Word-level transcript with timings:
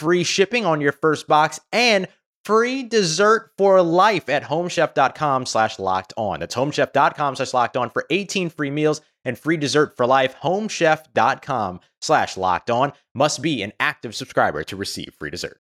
free 0.00 0.24
shipping 0.24 0.64
on 0.64 0.80
your 0.80 0.92
first 0.92 1.28
box 1.28 1.60
and 1.72 2.08
free 2.44 2.82
dessert 2.82 3.50
for 3.58 3.82
life 3.82 4.28
at 4.30 4.42
homechef.com 4.42 5.44
slash 5.46 5.78
locked 5.78 6.14
on. 6.16 6.40
That's 6.40 6.54
homechef.com 6.54 7.36
slash 7.36 7.52
locked 7.52 7.76
on 7.76 7.90
for 7.90 8.06
18 8.08 8.48
free 8.48 8.70
meals 8.70 9.02
and 9.24 9.38
free 9.38 9.58
dessert 9.58 9.96
for 9.96 10.06
life. 10.06 10.34
Homechef.com 10.42 11.80
slash 12.00 12.36
locked 12.38 12.70
on 12.70 12.92
must 13.14 13.42
be 13.42 13.62
an 13.62 13.72
active 13.78 14.14
subscriber 14.14 14.64
to 14.64 14.76
receive 14.76 15.14
free 15.18 15.30
dessert. 15.30 15.60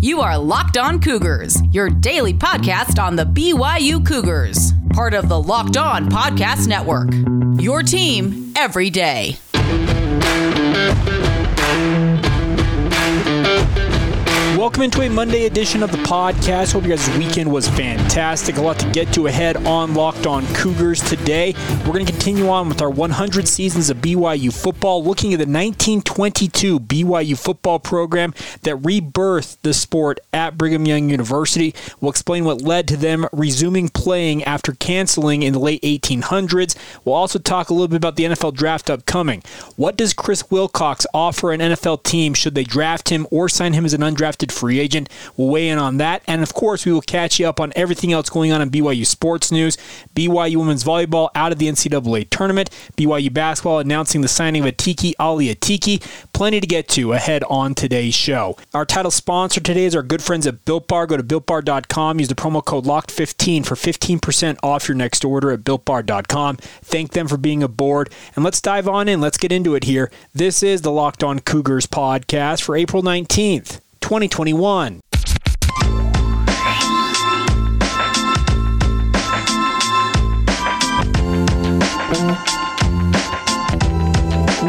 You 0.00 0.20
are 0.20 0.36
Locked 0.36 0.76
On 0.76 1.00
Cougars, 1.00 1.56
your 1.72 1.88
daily 1.88 2.34
podcast 2.34 3.02
on 3.02 3.16
the 3.16 3.24
BYU 3.24 4.06
Cougars, 4.06 4.72
part 4.90 5.14
of 5.14 5.30
the 5.30 5.40
Locked 5.40 5.78
On 5.78 6.10
Podcast 6.10 6.68
Network. 6.68 7.08
Your 7.58 7.82
team 7.82 8.52
every 8.54 8.90
day. 8.90 9.38
Welcome 14.66 14.82
into 14.82 15.02
a 15.02 15.08
Monday 15.08 15.46
edition 15.46 15.84
of 15.84 15.92
the 15.92 15.98
podcast. 15.98 16.72
Hope 16.72 16.82
you 16.82 16.88
guys' 16.88 17.08
weekend 17.16 17.52
was 17.52 17.68
fantastic. 17.68 18.56
A 18.56 18.60
lot 18.60 18.80
to 18.80 18.90
get 18.90 19.14
to 19.14 19.28
ahead 19.28 19.64
on 19.64 19.94
Locked 19.94 20.26
On 20.26 20.44
Cougars 20.54 21.00
today. 21.02 21.54
We're 21.86 21.92
going 21.92 22.04
to 22.04 22.10
continue 22.10 22.48
on 22.48 22.68
with 22.68 22.82
our 22.82 22.90
100 22.90 23.46
seasons 23.46 23.90
of 23.90 23.98
BYU 23.98 24.52
football, 24.52 25.04
looking 25.04 25.32
at 25.32 25.36
the 25.36 25.44
1922 25.44 26.80
BYU 26.80 27.38
football 27.38 27.78
program 27.78 28.34
that 28.62 28.74
rebirthed 28.78 29.58
the 29.62 29.72
sport 29.72 30.18
at 30.32 30.58
Brigham 30.58 30.84
Young 30.84 31.10
University. 31.10 31.72
We'll 32.00 32.10
explain 32.10 32.44
what 32.44 32.60
led 32.60 32.88
to 32.88 32.96
them 32.96 33.28
resuming 33.32 33.88
playing 33.88 34.42
after 34.42 34.72
canceling 34.72 35.44
in 35.44 35.52
the 35.52 35.60
late 35.60 35.82
1800s. 35.82 36.74
We'll 37.04 37.14
also 37.14 37.38
talk 37.38 37.70
a 37.70 37.72
little 37.72 37.86
bit 37.86 37.98
about 37.98 38.16
the 38.16 38.24
NFL 38.24 38.54
draft 38.54 38.90
upcoming. 38.90 39.44
What 39.76 39.96
does 39.96 40.12
Chris 40.12 40.50
Wilcox 40.50 41.06
offer 41.14 41.52
an 41.52 41.60
NFL 41.60 42.02
team 42.02 42.34
should 42.34 42.56
they 42.56 42.64
draft 42.64 43.10
him 43.10 43.28
or 43.30 43.48
sign 43.48 43.72
him 43.72 43.84
as 43.84 43.94
an 43.94 44.00
undrafted 44.00 44.55
free 44.56 44.78
agent. 44.80 45.08
We'll 45.36 45.48
weigh 45.48 45.68
in 45.68 45.78
on 45.78 45.98
that. 45.98 46.22
And 46.26 46.42
of 46.42 46.54
course, 46.54 46.84
we 46.86 46.92
will 46.92 47.00
catch 47.02 47.38
you 47.38 47.48
up 47.48 47.60
on 47.60 47.72
everything 47.76 48.12
else 48.12 48.30
going 48.30 48.52
on 48.52 48.62
in 48.62 48.70
BYU 48.70 49.06
sports 49.06 49.52
news. 49.52 49.76
BYU 50.14 50.56
women's 50.56 50.84
volleyball 50.84 51.28
out 51.34 51.52
of 51.52 51.58
the 51.58 51.68
NCAA 51.68 52.30
tournament. 52.30 52.70
BYU 52.96 53.32
basketball 53.32 53.78
announcing 53.78 54.20
the 54.20 54.28
signing 54.28 54.66
of 54.66 54.74
Atiki 54.74 55.14
Ally 55.18 55.44
Atiki. 55.44 56.02
Plenty 56.32 56.60
to 56.60 56.66
get 56.66 56.88
to 56.88 57.12
ahead 57.12 57.44
on 57.44 57.74
today's 57.74 58.14
show. 58.14 58.56
Our 58.74 58.84
title 58.84 59.10
sponsor 59.10 59.60
today 59.60 59.84
is 59.84 59.94
our 59.94 60.02
good 60.02 60.22
friends 60.22 60.46
at 60.46 60.64
Built 60.64 60.88
Bar. 60.88 61.06
Go 61.06 61.16
to 61.16 61.22
builtbar.com. 61.22 62.18
Use 62.18 62.28
the 62.28 62.34
promo 62.34 62.64
code 62.64 62.84
LOCKED15 62.84 63.66
for 63.66 63.74
15% 63.74 64.58
off 64.62 64.88
your 64.88 64.96
next 64.96 65.24
order 65.24 65.50
at 65.50 65.60
builtbar.com. 65.60 66.56
Thank 66.56 67.12
them 67.12 67.28
for 67.28 67.36
being 67.36 67.62
aboard. 67.62 68.10
And 68.34 68.44
let's 68.44 68.60
dive 68.60 68.88
on 68.88 69.08
in. 69.08 69.20
Let's 69.20 69.38
get 69.38 69.52
into 69.52 69.74
it 69.74 69.84
here. 69.84 70.10
This 70.34 70.62
is 70.62 70.82
the 70.82 70.92
Locked 70.92 71.22
On 71.22 71.40
Cougars 71.40 71.86
podcast 71.86 72.62
for 72.62 72.76
April 72.76 73.02
19th. 73.02 73.80
2021. 74.06 75.00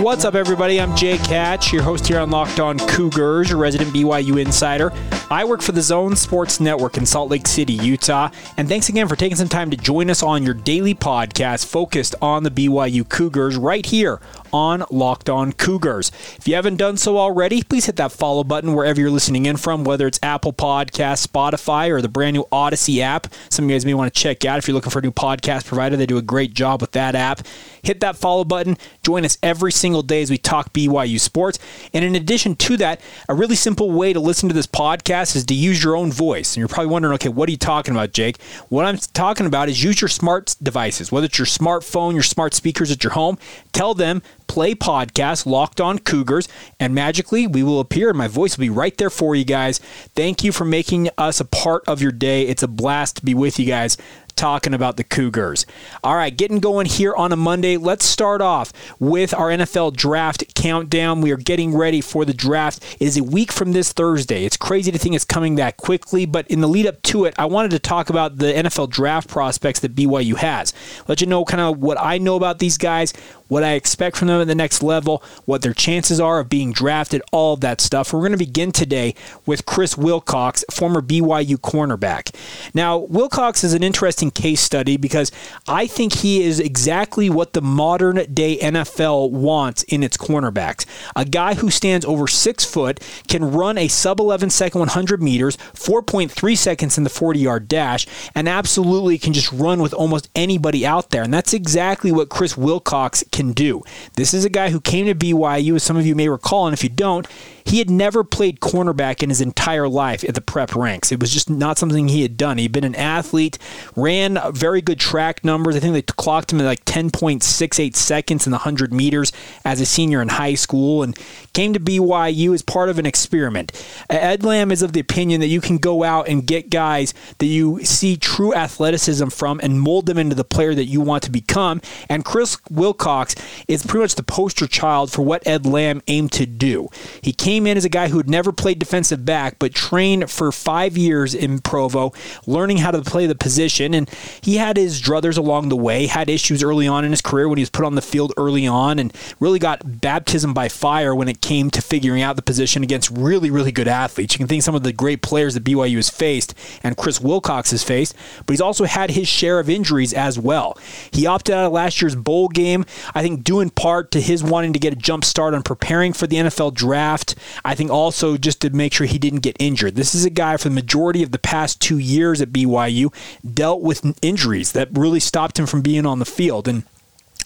What's 0.07 0.23
up, 0.23 0.35
everybody? 0.35 0.79
I'm 0.79 0.95
Jake 0.95 1.19
Hatch, 1.19 1.73
your 1.73 1.83
host 1.83 2.07
here 2.07 2.17
on 2.17 2.31
Locked 2.31 2.61
On 2.61 2.79
Cougars, 2.79 3.49
your 3.49 3.57
resident 3.57 3.93
BYU 3.93 4.39
insider. 4.39 4.93
I 5.29 5.43
work 5.43 5.61
for 5.61 5.73
the 5.73 5.81
Zone 5.81 6.15
Sports 6.15 6.61
Network 6.61 6.95
in 6.95 7.05
Salt 7.05 7.29
Lake 7.29 7.45
City, 7.45 7.73
Utah. 7.73 8.29
And 8.55 8.69
thanks 8.69 8.87
again 8.87 9.09
for 9.09 9.17
taking 9.17 9.35
some 9.35 9.49
time 9.49 9.69
to 9.69 9.75
join 9.75 10.09
us 10.09 10.23
on 10.23 10.43
your 10.43 10.53
daily 10.53 10.95
podcast 10.95 11.65
focused 11.65 12.15
on 12.21 12.43
the 12.43 12.49
BYU 12.49 13.07
Cougars 13.09 13.57
right 13.57 13.85
here 13.85 14.21
on 14.53 14.85
Locked 14.89 15.29
On 15.29 15.51
Cougars. 15.51 16.09
If 16.37 16.47
you 16.47 16.55
haven't 16.55 16.77
done 16.77 16.95
so 16.95 17.17
already, 17.17 17.61
please 17.61 17.85
hit 17.85 17.97
that 17.97 18.13
follow 18.13 18.45
button 18.45 18.73
wherever 18.73 19.01
you're 19.01 19.11
listening 19.11 19.45
in 19.45 19.57
from, 19.57 19.83
whether 19.83 20.07
it's 20.07 20.19
Apple 20.23 20.53
Podcast, 20.53 21.27
Spotify, 21.27 21.89
or 21.89 22.01
the 22.01 22.07
brand 22.07 22.35
new 22.35 22.45
Audacy 22.51 22.99
app. 22.99 23.27
Some 23.49 23.65
of 23.65 23.71
you 23.71 23.75
guys 23.75 23.85
may 23.85 23.93
want 23.93 24.13
to 24.13 24.19
check 24.19 24.45
out 24.45 24.57
if 24.57 24.67
you're 24.67 24.75
looking 24.75 24.91
for 24.91 24.99
a 24.99 25.01
new 25.01 25.11
podcast 25.11 25.65
provider. 25.65 25.97
They 25.97 26.05
do 26.05 26.17
a 26.17 26.21
great 26.21 26.53
job 26.53 26.79
with 26.79 26.93
that 26.93 27.13
app. 27.13 27.45
Hit 27.83 27.99
that 27.99 28.15
follow 28.15 28.45
button. 28.45 28.77
Join 29.03 29.25
us 29.25 29.37
every 29.43 29.73
single 29.73 29.96
day 30.03 30.21
as 30.21 30.29
we 30.29 30.37
talk 30.37 30.73
BYU 30.73 31.19
sports. 31.19 31.59
And 31.93 32.03
in 32.03 32.15
addition 32.15 32.55
to 32.55 32.77
that, 32.77 33.01
a 33.27 33.35
really 33.35 33.55
simple 33.55 33.91
way 33.91 34.13
to 34.13 34.19
listen 34.19 34.49
to 34.49 34.55
this 34.55 34.67
podcast 34.67 35.35
is 35.35 35.45
to 35.45 35.53
use 35.53 35.83
your 35.83 35.95
own 35.95 36.11
voice. 36.11 36.55
And 36.55 36.61
you're 36.61 36.67
probably 36.67 36.91
wondering, 36.91 37.13
okay, 37.15 37.29
what 37.29 37.47
are 37.49 37.51
you 37.51 37.57
talking 37.57 37.93
about, 37.93 38.13
Jake? 38.13 38.41
What 38.69 38.85
I'm 38.85 38.97
talking 38.97 39.45
about 39.45 39.69
is 39.69 39.83
use 39.83 40.01
your 40.01 40.07
smart 40.07 40.55
devices, 40.61 41.11
whether 41.11 41.25
it's 41.25 41.37
your 41.37 41.45
smartphone, 41.45 42.13
your 42.13 42.23
smart 42.23 42.53
speakers 42.53 42.91
at 42.91 43.03
your 43.03 43.13
home. 43.13 43.37
Tell 43.73 43.93
them 43.93 44.21
play 44.47 44.73
podcast 44.73 45.45
Locked 45.45 45.81
On 45.81 45.99
Cougars, 45.99 46.47
and 46.79 46.95
magically 46.95 47.45
we 47.45 47.63
will 47.63 47.79
appear 47.79 48.09
and 48.09 48.17
my 48.17 48.27
voice 48.27 48.57
will 48.57 48.63
be 48.63 48.69
right 48.69 48.97
there 48.97 49.09
for 49.09 49.35
you 49.35 49.45
guys. 49.45 49.79
Thank 50.15 50.43
you 50.43 50.51
for 50.51 50.65
making 50.65 51.09
us 51.17 51.39
a 51.39 51.45
part 51.45 51.83
of 51.87 52.01
your 52.01 52.11
day. 52.11 52.43
It's 52.43 52.63
a 52.63 52.67
blast 52.67 53.17
to 53.17 53.25
be 53.25 53.33
with 53.33 53.59
you 53.59 53.65
guys 53.65 53.97
talking 54.37 54.73
about 54.73 54.95
the 54.95 55.03
Cougars. 55.03 55.65
All 56.03 56.15
right, 56.15 56.35
getting 56.35 56.59
going 56.59 56.85
here 56.85 57.13
on 57.15 57.33
a 57.33 57.35
Monday. 57.35 57.75
Let's 57.75 58.05
start 58.05 58.41
off 58.41 58.71
with 58.99 59.33
our 59.33 59.49
NFL 59.49 59.95
draft 59.95 60.55
countdown. 60.55 61.21
We 61.21 61.31
are 61.31 61.37
getting 61.37 61.75
ready 61.75 61.99
for 61.99 62.23
the 62.23 62.33
draft. 62.33 62.83
It 62.99 63.05
is 63.05 63.17
a 63.17 63.23
week 63.23 63.51
from 63.51 63.73
this 63.73 63.91
Thursday. 63.91 64.45
It's 64.45 64.57
crazy 64.57 64.91
to 64.91 64.97
think 64.97 65.15
it's 65.15 65.25
coming 65.25 65.55
that 65.55 65.77
quickly, 65.77 66.25
but 66.25 66.47
in 66.47 66.61
the 66.61 66.67
lead 66.67 66.85
up 66.85 67.01
to 67.03 67.25
it, 67.25 67.33
I 67.37 67.45
wanted 67.45 67.71
to 67.71 67.79
talk 67.79 68.09
about 68.09 68.37
the 68.37 68.53
NFL 68.53 68.89
draft 68.89 69.27
prospects 69.27 69.79
that 69.81 69.95
BYU 69.95 70.35
has. 70.37 70.73
Let 71.07 71.19
you 71.19 71.27
know 71.27 71.43
kind 71.43 71.61
of 71.61 71.79
what 71.79 71.99
I 71.99 72.17
know 72.17 72.35
about 72.35 72.59
these 72.59 72.77
guys, 72.77 73.13
what 73.47 73.63
I 73.63 73.73
expect 73.73 74.17
from 74.17 74.27
them 74.27 74.41
at 74.41 74.47
the 74.47 74.55
next 74.55 74.83
level, 74.83 75.23
what 75.45 75.61
their 75.61 75.73
chances 75.73 76.19
are 76.19 76.39
of 76.39 76.49
being 76.49 76.71
drafted, 76.71 77.21
all 77.31 77.53
of 77.53 77.61
that 77.61 77.81
stuff. 77.81 78.13
We're 78.13 78.19
going 78.19 78.31
to 78.33 78.37
begin 78.37 78.71
today 78.71 79.15
with 79.45 79.65
Chris 79.65 79.97
Wilcox, 79.97 80.63
former 80.71 81.01
BYU 81.01 81.57
cornerback. 81.57 82.35
Now, 82.73 82.97
Wilcox 82.97 83.63
is 83.63 83.73
an 83.73 83.83
interesting 83.83 84.26
case 84.31 84.61
study 84.61 84.97
because 84.97 85.31
I 85.67 85.87
think 85.87 86.13
he 86.13 86.43
is 86.43 86.59
exactly 86.59 87.29
what 87.29 87.53
the 87.53 87.61
modern 87.61 88.33
day 88.33 88.57
NFL 88.57 89.31
wants 89.31 89.83
in 89.83 90.03
its 90.03 90.17
cornerbacks. 90.17 90.85
A 91.15 91.25
guy 91.25 91.55
who 91.55 91.69
stands 91.69 92.05
over 92.05 92.27
six 92.27 92.65
foot, 92.65 92.99
can 93.27 93.51
run 93.51 93.77
a 93.77 93.87
sub 93.87 94.19
11 94.19 94.49
second 94.49 94.79
100 94.79 95.21
meters, 95.21 95.57
4.3 95.57 96.57
seconds 96.57 96.97
in 96.97 97.03
the 97.03 97.09
40 97.09 97.39
yard 97.39 97.67
dash, 97.67 98.07
and 98.35 98.47
absolutely 98.47 99.17
can 99.17 99.33
just 99.33 99.51
run 99.51 99.81
with 99.81 99.93
almost 99.93 100.29
anybody 100.35 100.85
out 100.85 101.09
there. 101.09 101.23
And 101.23 101.33
that's 101.33 101.53
exactly 101.53 102.11
what 102.11 102.29
Chris 102.29 102.57
Wilcox 102.57 103.23
can 103.31 103.53
do. 103.53 103.83
This 104.15 104.33
is 104.33 104.45
a 104.45 104.49
guy 104.49 104.69
who 104.69 104.81
came 104.81 105.05
to 105.05 105.15
BYU, 105.15 105.75
as 105.75 105.83
some 105.83 105.97
of 105.97 106.05
you 106.05 106.15
may 106.15 106.29
recall, 106.29 106.67
and 106.67 106.73
if 106.73 106.83
you 106.83 106.89
don't, 106.89 107.27
he 107.67 107.79
had 107.79 107.89
never 107.89 108.23
played 108.23 108.59
cornerback 108.59 109.21
in 109.21 109.29
his 109.29 109.41
entire 109.41 109.87
life 109.87 110.23
at 110.23 110.35
the 110.35 110.41
prep 110.41 110.75
ranks. 110.75 111.11
It 111.11 111.19
was 111.19 111.31
just 111.31 111.49
not 111.49 111.77
something 111.77 112.07
he 112.07 112.21
had 112.21 112.37
done. 112.37 112.57
He'd 112.57 112.71
been 112.71 112.83
an 112.83 112.95
athlete, 112.95 113.57
ran 113.95 114.39
very 114.53 114.81
good 114.81 114.99
track 114.99 115.43
numbers. 115.43 115.75
I 115.75 115.79
think 115.79 115.93
they 115.93 116.01
clocked 116.01 116.53
him 116.53 116.61
at 116.61 116.65
like 116.65 116.85
10.68 116.85 117.95
seconds 117.95 118.47
in 118.47 118.51
the 118.51 118.57
100 118.57 118.93
meters 118.93 119.31
as 119.65 119.81
a 119.81 119.85
senior 119.85 120.21
in 120.21 120.29
high 120.29 120.55
school 120.55 121.03
and 121.03 121.17
came 121.53 121.73
to 121.73 121.79
BYU 121.79 122.53
as 122.53 122.61
part 122.61 122.89
of 122.89 122.99
an 122.99 123.05
experiment. 123.05 123.71
Ed 124.09 124.43
Lamb 124.43 124.71
is 124.71 124.81
of 124.81 124.93
the 124.93 124.99
opinion 124.99 125.41
that 125.41 125.47
you 125.47 125.59
can 125.59 125.77
go 125.77 126.03
out 126.03 126.27
and 126.27 126.47
get 126.47 126.69
guys 126.69 127.13
that 127.39 127.47
you 127.47 127.83
see 127.83 128.15
true 128.15 128.53
athleticism 128.53 129.27
from 129.27 129.59
and 129.61 129.81
mold 129.81 130.05
them 130.05 130.17
into 130.17 130.35
the 130.35 130.43
player 130.43 130.73
that 130.73 130.85
you 130.85 131.01
want 131.01 131.23
to 131.23 131.31
become. 131.31 131.81
And 132.07 132.23
Chris 132.23 132.57
Wilcox 132.69 133.35
is 133.67 133.85
pretty 133.85 134.03
much 134.03 134.15
the 134.15 134.23
poster 134.23 134.67
child 134.67 135.11
for 135.11 135.23
what 135.23 135.45
Ed 135.45 135.65
Lamb 135.65 136.01
aimed 136.07 136.31
to 136.33 136.45
do. 136.45 136.89
He 137.21 137.33
came 137.33 137.56
came 137.57 137.65
in 137.65 137.75
as 137.75 137.85
a 137.85 137.89
guy 137.89 138.07
who 138.09 138.17
had 138.17 138.29
never 138.29 138.51
played 138.51 138.77
defensive 138.77 139.25
back, 139.25 139.57
but 139.57 139.73
trained 139.73 140.29
for 140.29 140.51
five 140.51 140.95
years 140.95 141.33
in 141.33 141.57
Provo, 141.57 142.13
learning 142.45 142.77
how 142.77 142.91
to 142.91 143.01
play 143.01 143.25
the 143.25 143.33
position. 143.33 143.95
And 143.95 144.07
he 144.41 144.57
had 144.57 144.77
his 144.77 145.01
druthers 145.01 145.39
along 145.39 145.69
the 145.69 145.75
way, 145.75 146.05
had 146.05 146.29
issues 146.29 146.61
early 146.61 146.87
on 146.87 147.03
in 147.03 147.09
his 147.09 147.21
career 147.21 147.49
when 147.49 147.57
he 147.57 147.63
was 147.63 147.71
put 147.71 147.83
on 147.83 147.95
the 147.95 148.01
field 148.03 148.31
early 148.37 148.67
on, 148.67 148.99
and 148.99 149.11
really 149.39 149.57
got 149.57 150.01
baptism 150.01 150.53
by 150.53 150.69
fire 150.69 151.15
when 151.15 151.27
it 151.27 151.41
came 151.41 151.71
to 151.71 151.81
figuring 151.81 152.21
out 152.21 152.35
the 152.35 152.43
position 152.43 152.83
against 152.83 153.09
really, 153.09 153.49
really 153.49 153.71
good 153.71 153.87
athletes. 153.87 154.35
You 154.35 154.37
can 154.37 154.47
think 154.47 154.61
some 154.61 154.75
of 154.75 154.83
the 154.83 154.93
great 154.93 155.23
players 155.23 155.55
that 155.55 155.63
BYU 155.63 155.95
has 155.95 156.11
faced 156.11 156.53
and 156.83 156.95
Chris 156.95 157.19
Wilcox 157.19 157.71
has 157.71 157.83
faced, 157.83 158.15
but 158.45 158.53
he's 158.53 158.61
also 158.61 158.85
had 158.85 159.09
his 159.09 159.27
share 159.27 159.59
of 159.59 159.67
injuries 159.67 160.13
as 160.13 160.37
well. 160.37 160.77
He 161.11 161.25
opted 161.25 161.55
out 161.55 161.65
of 161.65 161.71
last 161.71 162.03
year's 162.03 162.15
bowl 162.15 162.49
game, 162.49 162.85
I 163.15 163.23
think 163.23 163.43
due 163.43 163.61
in 163.61 163.71
part 163.71 164.11
to 164.11 164.21
his 164.21 164.43
wanting 164.43 164.73
to 164.73 164.79
get 164.79 164.93
a 164.93 164.95
jump 164.95 165.25
start 165.25 165.55
on 165.55 165.63
preparing 165.63 166.13
for 166.13 166.27
the 166.27 166.35
NFL 166.35 166.75
draft. 166.75 167.33
I 167.63 167.75
think 167.75 167.91
also 167.91 168.37
just 168.37 168.61
to 168.61 168.69
make 168.69 168.93
sure 168.93 169.07
he 169.07 169.17
didn't 169.17 169.39
get 169.39 169.55
injured. 169.59 169.95
This 169.95 170.15
is 170.15 170.25
a 170.25 170.29
guy 170.29 170.57
for 170.57 170.69
the 170.69 170.75
majority 170.75 171.23
of 171.23 171.31
the 171.31 171.39
past 171.39 171.81
two 171.81 171.97
years 171.97 172.41
at 172.41 172.49
BYU 172.49 173.13
dealt 173.53 173.81
with 173.81 174.17
injuries 174.21 174.71
that 174.73 174.89
really 174.91 175.19
stopped 175.19 175.59
him 175.59 175.65
from 175.65 175.81
being 175.81 176.05
on 176.05 176.19
the 176.19 176.25
field. 176.25 176.67
And 176.67 176.83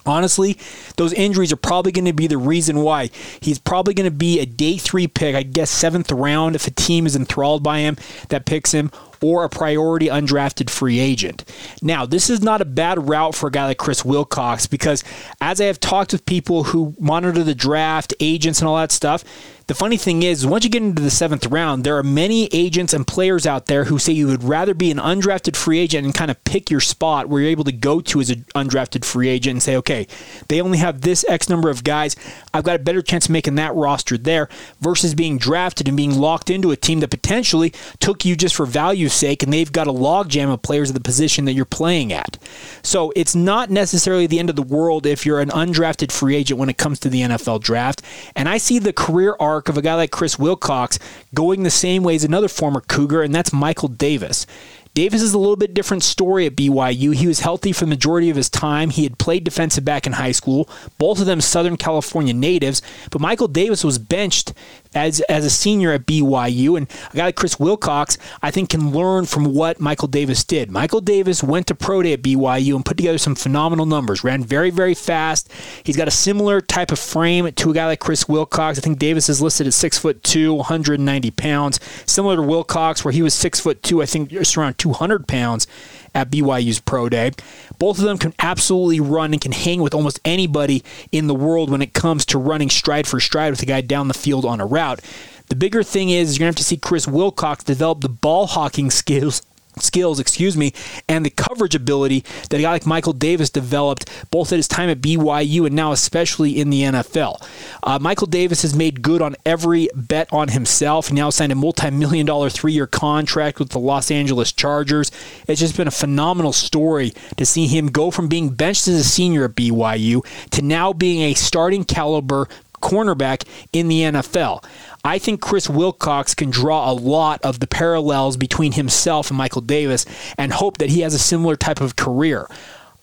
Honestly, 0.06 0.58
those 0.98 1.14
injuries 1.14 1.54
are 1.54 1.58
probably 1.58 1.92
going 1.92 2.06
to 2.06 2.14
be 2.14 2.26
the 2.26 2.38
reason 2.38 2.80
why. 2.82 3.12
He's 3.40 3.60
probably 3.60 3.94
going 3.94 4.10
to 4.10 4.16
be 4.16 4.40
a 4.40 4.46
day 4.46 4.78
three 4.78 5.08
pick, 5.08 5.36
I 5.36 5.44
guess 5.44 5.70
seventh 5.70 6.12
round 6.12 6.56
if 6.56 6.66
a 6.66 6.72
team 6.72 7.06
is 7.06 7.16
enthralled 7.16 7.62
by 7.62 7.80
him 7.80 7.98
that 8.30 8.46
picks 8.46 8.72
him, 8.72 8.92
or 9.22 9.44
a 9.44 9.50
priority 9.50 10.08
undrafted 10.08 10.70
free 10.70 11.00
agent. 11.00 11.46
Now, 11.82 12.06
this 12.06 12.30
is 12.30 12.42
not 12.42 12.62
a 12.62 12.66
bad 12.66 13.10
route 13.10 13.36
for 13.36 13.48
a 13.48 13.52
guy 13.52 13.66
like 13.66 13.78
Chris 13.78 14.04
Wilcox 14.04 14.68
because 14.68 15.04
as 15.40 15.62
I 15.62 15.66
have 15.66 15.80
talked 15.80 16.12
with 16.12 16.26
people 16.26 16.66
who 16.66 16.96
monitor 17.00 17.44
the 17.44 17.56
draft, 17.56 18.14
agents, 18.20 18.60
and 18.60 18.68
all 18.68 18.78
that 18.78 18.92
stuff, 18.92 19.24
the 19.72 19.76
funny 19.76 19.96
thing 19.96 20.22
is, 20.22 20.46
once 20.46 20.66
you 20.66 20.70
get 20.70 20.84
into 20.84 21.02
the 21.02 21.10
seventh 21.10 21.46
round, 21.46 21.86
there 21.86 21.98
are 21.98 22.04
many 22.04 22.50
agents 22.52 22.94
and 22.94 23.08
players 23.08 23.48
out 23.48 23.68
there 23.68 23.86
who 23.86 24.00
say 24.00 24.12
you 24.12 24.28
would 24.28 24.44
rather 24.44 24.74
be 24.74 24.92
an 24.92 24.98
undrafted 24.98 25.56
free 25.56 25.80
agent 25.80 26.04
and 26.04 26.14
kind 26.14 26.30
of 26.30 26.44
pick 26.44 26.70
your 26.70 26.82
spot 26.82 27.30
where 27.30 27.42
you're 27.42 27.52
able 27.52 27.64
to 27.64 27.72
go 27.72 28.02
to 28.02 28.20
as 28.20 28.30
an 28.30 28.46
undrafted 28.54 29.06
free 29.06 29.30
agent 29.30 29.54
and 29.54 29.64
say, 29.64 29.78
okay, 29.78 30.08
they 30.50 30.60
only 30.60 30.80
have 30.80 31.00
this 31.00 31.24
X 31.30 31.48
number 31.48 31.70
of 31.70 31.86
guys. 31.86 32.18
I've 32.54 32.66
got 32.66 32.76
a 32.76 32.84
better 32.84 33.02
chance 33.02 33.28
of 33.28 33.32
making 33.32 33.56
that 33.56 33.74
roster 33.74 34.18
there 34.18 34.50
versus 34.82 35.16
being 35.16 35.38
drafted 35.38 35.88
and 35.88 35.96
being 35.96 36.20
locked 36.20 36.50
into 36.50 36.72
a 36.72 36.76
team 36.76 37.00
that 37.00 37.10
potentially 37.10 37.72
took 38.02 38.26
you 38.26 38.36
just 38.36 38.56
for 38.56 38.66
value's 38.66 39.11
sake 39.12 39.44
and 39.44 39.52
they've 39.52 39.72
got 39.72 39.88
a 39.88 39.94
logjam 39.94 40.52
of 40.52 40.62
players 40.62 40.90
at 40.90 40.94
the 40.94 41.02
position 41.02 41.46
that 41.46 41.54
you're 41.54 41.66
playing 41.66 42.12
at. 42.14 42.38
So 42.84 43.12
it's 43.16 43.36
not 43.36 43.70
necessarily 43.70 44.28
the 44.28 44.40
end 44.40 44.50
of 44.50 44.56
the 44.56 44.62
world 44.62 45.06
if 45.06 45.26
you're 45.26 45.40
an 45.40 45.50
undrafted 45.50 46.12
free 46.12 46.36
agent 46.36 46.60
when 46.60 46.70
it 46.70 46.78
comes 46.78 47.00
to 47.02 47.10
the 47.10 47.22
NFL 47.22 47.62
draft. 47.62 48.02
And 48.36 48.50
I 48.50 48.58
see 48.58 48.80
the 48.80 48.94
career 48.94 49.36
arc 49.40 49.70
of 49.70 49.78
a 49.78 49.82
guy 49.82 49.96
like 49.96 50.12
Chris 50.12 50.40
Wilcox 50.40 51.00
going 51.34 51.64
the 51.64 51.70
same 51.70 52.04
way 52.04 52.16
as 52.16 52.24
another 52.24 52.48
former 52.48 52.82
Cougar, 52.82 53.24
and 53.24 53.34
that's 53.34 53.54
Michael 53.54 53.90
Davis. 53.90 54.46
Davis 54.94 55.22
is 55.22 55.34
a 55.34 55.40
little 55.40 55.56
bit 55.56 55.74
different 55.74 56.04
story 56.04 56.46
at 56.46 56.56
BYU. 56.56 57.16
He 57.16 57.26
was 57.26 57.40
healthy 57.40 57.72
for 57.72 57.86
the 57.86 57.90
majority 57.90 58.30
of 58.30 58.36
his 58.36 58.50
time. 58.50 58.90
He 58.90 59.04
had 59.04 59.18
played 59.18 59.46
defensive 59.46 59.86
back 59.86 60.06
in 60.06 60.14
high 60.14 60.34
school, 60.34 60.68
both 60.98 61.22
of 61.22 61.26
them 61.26 61.40
Southern 61.40 61.78
California 61.78 62.34
natives. 62.34 62.82
But 63.10 63.22
Michael 63.22 63.48
Davis 63.48 63.86
was 63.86 63.98
benched 63.98 64.54
as 64.94 65.22
as 65.22 65.46
a 65.46 65.50
senior 65.50 65.92
at 65.92 66.06
BYU, 66.06 66.78
and 66.78 66.88
a 67.14 67.18
guy 67.18 67.26
like 67.26 67.36
Chris 67.36 67.60
Wilcox, 67.60 68.18
I 68.42 68.52
think, 68.52 68.70
can 68.70 68.92
learn 68.92 69.26
from 69.26 69.54
what 69.54 69.80
Michael 69.80 70.08
Davis 70.08 70.44
did. 70.44 70.72
Michael 70.72 71.02
Davis 71.02 71.44
went 71.44 71.68
to 71.68 71.76
pro 71.76 72.02
day 72.02 72.14
at 72.14 72.22
BYU 72.22 72.76
and 72.76 72.86
put 72.86 72.98
together 72.98 73.18
some 73.18 73.36
phenomenal 73.36 73.86
numbers. 73.86 74.24
Ran 74.24 74.44
very 74.44 74.70
very 74.70 74.94
fast. 74.94 75.52
He's 75.84 75.98
got 75.98 76.08
a 76.08 76.12
similar 76.12 76.62
type 76.62 76.92
of 76.92 77.00
frame 77.00 77.52
to 77.52 77.72
a 77.72 77.74
guy 77.74 77.86
like 77.86 78.00
Chris 78.00 78.28
Wilcox. 78.28 78.78
I 78.78 78.82
think 78.82 79.00
Davis 79.00 79.30
is 79.30 79.42
listed 79.42 79.68
at 79.68 79.74
six 79.74 79.98
foot 79.98 80.24
two, 80.24 80.54
190 80.54 81.32
pounds, 81.32 81.80
similar 82.06 82.36
to 82.36 82.42
Wilcox, 82.42 83.06
where 83.06 83.12
he 83.12 83.22
was 83.22 83.34
six 83.34 83.60
foot 83.60 83.82
two. 83.84 84.02
I 84.02 84.06
think 84.06 84.30
just 84.30 84.58
around 84.58 84.78
200 84.78 85.28
pounds 85.28 85.68
at 86.14 86.30
BYU's 86.30 86.80
Pro 86.80 87.10
Day. 87.10 87.32
Both 87.80 88.00
of 88.00 88.06
them 88.06 88.18
can 88.18 88.34
absolutely 88.40 89.00
run 89.00 89.34
and 89.34 89.42
can 89.42 89.52
hang 89.52 89.82
with 89.82 89.94
almost 89.94 90.20
anybody 90.26 90.84
in 91.12 91.28
the 91.28 91.36
world 91.36 91.70
when 91.70 91.82
it 91.82 91.94
comes 91.94 92.26
to 92.28 92.38
running 92.38 92.70
stride 92.70 93.08
for 93.08 93.20
stride 93.20 93.52
with 93.52 93.62
a 93.62 93.66
guy 93.66 93.82
down 93.82 94.08
the 94.08 94.14
field 94.14 94.46
on 94.46 94.62
a 94.62 94.66
route. 94.66 95.02
The 95.48 95.56
bigger 95.56 95.84
thing 95.84 96.10
is 96.10 96.38
you're 96.38 96.46
going 96.46 96.54
to 96.54 96.58
have 96.58 96.64
to 96.64 96.64
see 96.64 96.78
Chris 96.78 97.08
Wilcox 97.08 97.64
develop 97.64 98.02
the 98.02 98.10
ball 98.10 98.48
hawking 98.48 98.90
skills 99.02 99.42
skills, 99.82 100.20
excuse 100.20 100.56
me, 100.56 100.74
and 101.08 101.26
the 101.26 101.30
coverage 101.30 101.76
ability 101.76 102.24
that 102.50 102.60
a 102.60 102.62
guy 102.62 102.72
like 102.72 102.86
Michael 102.86 103.14
Davis 103.14 103.50
developed 103.50 104.10
both 104.32 104.52
at 104.52 104.58
his 104.58 104.68
time 104.68 104.90
at 104.90 105.02
BYU 105.02 105.66
and 105.66 105.76
now 105.76 105.92
especially 105.92 106.60
in 106.60 106.70
the 106.70 106.84
NFL. 106.84 107.42
Uh, 107.84 108.00
Michael 108.00 108.28
Davis 108.28 108.62
has 108.62 108.76
made 108.76 109.02
good 109.02 109.22
on 109.22 109.36
every 109.46 109.90
bet 109.94 110.32
on 110.32 110.50
himself. 110.50 111.08
He 111.08 111.16
now 111.16 111.30
signed 111.30 111.52
a 111.52 111.56
multi-million 111.56 112.26
dollar 112.26 112.50
three-year 112.50 112.88
contract 112.88 113.60
with 113.60 113.70
the 113.70 113.80
Los 113.80 114.12
Angeles 114.12 114.52
Chargers. 114.52 115.12
It's 115.48 115.60
just 115.60 115.78
been 115.78 115.88
a 115.88 115.92
phenomenal 115.92 116.54
story 116.54 117.14
to 117.38 117.46
see 117.46 117.68
him 117.68 117.88
go 117.88 118.12
from 118.12 118.28
being 118.28 118.50
benched 118.50 118.88
as 118.88 118.96
a 118.96 119.04
senior 119.04 119.46
at 119.46 119.56
BYU 119.56 120.26
to 120.52 120.62
now 120.62 120.94
being 120.94 121.22
a 121.22 121.34
starting 121.34 121.84
caliber 121.84 122.48
cornerback 122.82 123.48
in 123.72 123.88
the 123.88 124.02
NFL. 124.02 124.64
I 125.04 125.18
think 125.18 125.42
Chris 125.42 125.70
Wilcox 125.70 126.36
can 126.36 126.50
draw 126.50 126.92
a 126.92 126.94
lot 126.94 127.42
of 127.44 127.60
the 127.60 127.68
parallels 127.68 128.38
between 128.38 128.74
himself 128.74 129.30
and 129.30 129.38
Michael 129.38 129.62
Davis 129.62 130.06
and 130.38 130.52
hope 130.54 130.78
that 130.78 130.90
he 130.90 131.02
has 131.02 131.14
a 131.14 131.20
similar 131.20 131.56
type 131.56 131.82
of 131.82 131.96
career. 131.96 132.48